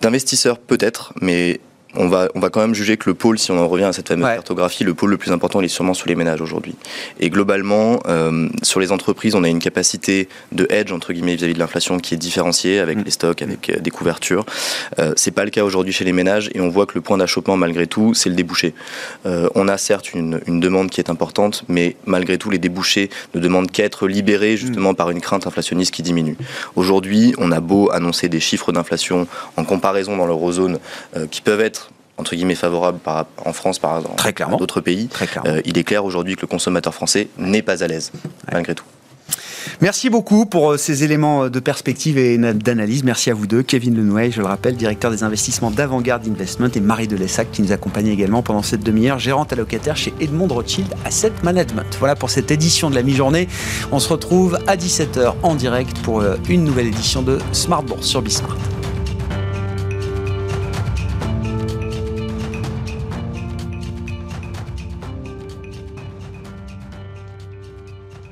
D'investisseurs 0.00 0.58
peut-être, 0.58 1.12
mais 1.20 1.60
on 1.94 2.08
va, 2.08 2.28
on 2.34 2.40
va 2.40 2.50
quand 2.50 2.60
même 2.60 2.74
juger 2.74 2.96
que 2.96 3.08
le 3.08 3.14
pôle, 3.14 3.38
si 3.38 3.50
on 3.50 3.58
en 3.58 3.66
revient 3.66 3.84
à 3.84 3.92
cette 3.92 4.08
fameuse 4.08 4.28
cartographie, 4.28 4.84
le 4.84 4.92
pôle 4.92 5.10
le 5.10 5.16
plus 5.16 5.32
important, 5.32 5.60
il 5.60 5.64
est 5.64 5.68
sûrement 5.68 5.94
sous 5.94 6.06
les 6.06 6.14
ménages 6.14 6.40
aujourd'hui. 6.40 6.74
Et 7.18 7.30
globalement, 7.30 8.00
euh, 8.06 8.48
sur 8.62 8.78
les 8.78 8.92
entreprises, 8.92 9.34
on 9.34 9.42
a 9.42 9.48
une 9.48 9.58
capacité 9.58 10.28
de 10.52 10.66
hedge, 10.70 10.92
entre 10.92 11.12
guillemets, 11.12 11.36
vis-à-vis 11.36 11.54
de 11.54 11.58
l'inflation 11.58 11.98
qui 11.98 12.14
est 12.14 12.18
différenciée 12.18 12.78
avec 12.78 12.98
mm. 12.98 13.02
les 13.04 13.10
stocks, 13.10 13.42
avec 13.42 13.70
euh, 13.70 13.78
des 13.78 13.90
couvertures. 13.90 14.44
Euh, 14.98 15.12
c'est 15.16 15.30
pas 15.30 15.44
le 15.44 15.50
cas 15.50 15.64
aujourd'hui 15.64 15.92
chez 15.94 16.04
les 16.04 16.12
ménages 16.12 16.50
et 16.54 16.60
on 16.60 16.68
voit 16.68 16.84
que 16.84 16.94
le 16.94 17.00
point 17.00 17.16
d'achoppement, 17.16 17.56
malgré 17.56 17.86
tout, 17.86 18.12
c'est 18.12 18.28
le 18.28 18.34
débouché. 18.34 18.74
On 19.24 19.68
a 19.68 19.78
certes 19.78 20.14
une, 20.14 20.40
une, 20.46 20.60
demande 20.60 20.90
qui 20.90 21.00
est 21.00 21.10
importante, 21.10 21.64
mais 21.68 21.96
malgré 22.06 22.38
tout, 22.38 22.50
les 22.50 22.58
débouchés 22.58 23.10
ne 23.34 23.40
demandent 23.40 23.70
qu'à 23.70 23.84
être 23.84 24.08
libérés 24.08 24.56
justement 24.56 24.92
mm. 24.92 24.96
par 24.96 25.10
une 25.10 25.20
crainte 25.20 25.46
inflationniste 25.46 25.94
qui 25.94 26.02
diminue. 26.02 26.36
Aujourd'hui, 26.76 27.34
on 27.38 27.50
a 27.52 27.60
beau 27.60 27.90
annoncer 27.92 28.28
des 28.28 28.40
chiffres 28.40 28.72
d'inflation 28.72 29.26
en 29.56 29.64
comparaison 29.64 30.16
dans 30.16 30.26
l'eurozone 30.26 30.78
qui 31.30 31.40
peuvent 31.40 31.60
être 31.60 31.78
entre 32.18 32.34
guillemets 32.34 32.54
favorable 32.54 32.98
par, 32.98 33.26
en 33.44 33.52
France 33.52 33.78
par 33.78 33.98
exemple 33.98 34.42
à 34.42 34.56
d'autres 34.56 34.80
pays, 34.80 35.08
euh, 35.46 35.62
il 35.64 35.78
est 35.78 35.84
clair 35.84 36.04
aujourd'hui 36.04 36.36
que 36.36 36.42
le 36.42 36.46
consommateur 36.46 36.92
français 36.92 37.28
n'est 37.38 37.62
pas 37.62 37.82
à 37.82 37.86
l'aise, 37.86 38.12
malgré 38.52 38.74
tout. 38.74 38.84
Merci 39.80 40.08
beaucoup 40.08 40.46
pour 40.46 40.72
euh, 40.72 40.76
ces 40.76 41.04
éléments 41.04 41.44
euh, 41.44 41.50
de 41.50 41.60
perspective 41.60 42.18
et 42.18 42.38
d'analyse. 42.38 43.04
Merci 43.04 43.30
à 43.30 43.34
vous 43.34 43.46
deux. 43.46 43.62
Kevin 43.62 43.94
Lenouet, 43.94 44.30
je 44.30 44.40
le 44.40 44.46
rappelle, 44.46 44.74
directeur 44.76 45.10
des 45.10 45.22
investissements 45.22 45.70
d'Avant-Garde 45.70 46.26
Investment 46.26 46.70
et 46.74 46.80
Marie 46.80 47.06
Delessac 47.06 47.50
qui 47.52 47.62
nous 47.62 47.72
accompagne 47.72 48.08
également 48.08 48.42
pendant 48.42 48.62
cette 48.62 48.82
demi-heure, 48.82 49.18
gérante 49.18 49.52
allocataire 49.52 49.96
chez 49.96 50.14
Edmond 50.20 50.48
Rothschild 50.48 50.88
Asset 51.04 51.32
Management. 51.42 51.96
Voilà 51.98 52.16
pour 52.16 52.30
cette 52.30 52.50
édition 52.50 52.90
de 52.90 52.94
la 52.94 53.02
mi-journée. 53.02 53.48
On 53.92 53.98
se 53.98 54.08
retrouve 54.08 54.58
à 54.66 54.76
17h 54.76 55.34
en 55.42 55.54
direct 55.54 55.98
pour 55.98 56.24
une 56.48 56.64
nouvelle 56.64 56.86
édition 56.86 57.22
de 57.22 57.38
Smart 57.52 57.82
Bourse 57.82 58.06
sur 58.06 58.22
Bismart. 58.22 58.56